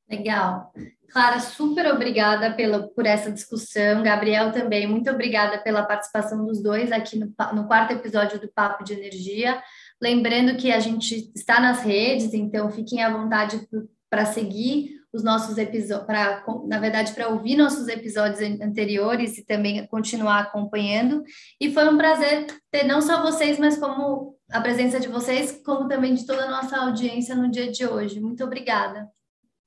Legal. 0.08 0.72
Clara, 1.10 1.40
super 1.40 1.86
obrigada 1.92 2.54
pela, 2.54 2.88
por 2.88 3.06
essa 3.06 3.32
discussão. 3.32 4.02
Gabriel 4.02 4.52
também, 4.52 4.86
muito 4.86 5.10
obrigada 5.10 5.58
pela 5.58 5.84
participação 5.84 6.44
dos 6.44 6.62
dois 6.62 6.92
aqui 6.92 7.18
no, 7.18 7.32
no 7.54 7.66
quarto 7.66 7.92
episódio 7.92 8.38
do 8.38 8.48
Papo 8.48 8.84
de 8.84 8.92
Energia. 8.92 9.60
Lembrando 10.00 10.56
que 10.56 10.70
a 10.70 10.80
gente 10.80 11.30
está 11.34 11.60
nas 11.60 11.82
redes, 11.82 12.34
então 12.34 12.70
fiquem 12.70 13.02
à 13.02 13.10
vontade 13.10 13.66
para 14.10 14.26
seguir 14.26 14.96
os 15.12 15.24
nossos 15.24 15.56
episódios, 15.56 16.06
para 16.06 16.44
na 16.68 16.78
verdade 16.78 17.12
para 17.12 17.28
ouvir 17.28 17.56
nossos 17.56 17.88
episódios 17.88 18.40
anteriores 18.60 19.38
e 19.38 19.44
também 19.44 19.86
continuar 19.86 20.40
acompanhando. 20.40 21.24
E 21.60 21.72
foi 21.72 21.88
um 21.88 21.96
prazer 21.96 22.46
ter 22.70 22.84
não 22.84 23.00
só 23.00 23.22
vocês, 23.22 23.58
mas 23.58 23.78
como 23.78 24.36
a 24.50 24.60
presença 24.60 25.00
de 25.00 25.08
vocês, 25.08 25.60
como 25.64 25.88
também 25.88 26.14
de 26.14 26.26
toda 26.26 26.44
a 26.44 26.50
nossa 26.50 26.76
audiência 26.76 27.34
no 27.34 27.50
dia 27.50 27.70
de 27.70 27.86
hoje. 27.86 28.20
Muito 28.20 28.44
obrigada. 28.44 29.08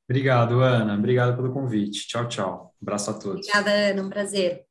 Obrigado, 0.07 0.61
Ana. 0.61 0.95
Obrigado 0.95 1.35
pelo 1.35 1.51
convite. 1.51 2.07
Tchau, 2.07 2.27
tchau. 2.27 2.73
Um 2.81 2.85
abraço 2.85 3.11
a 3.11 3.13
todos. 3.13 3.47
Obrigada, 3.47 3.71
Ana. 3.71 4.03
Um 4.03 4.09
prazer. 4.09 4.68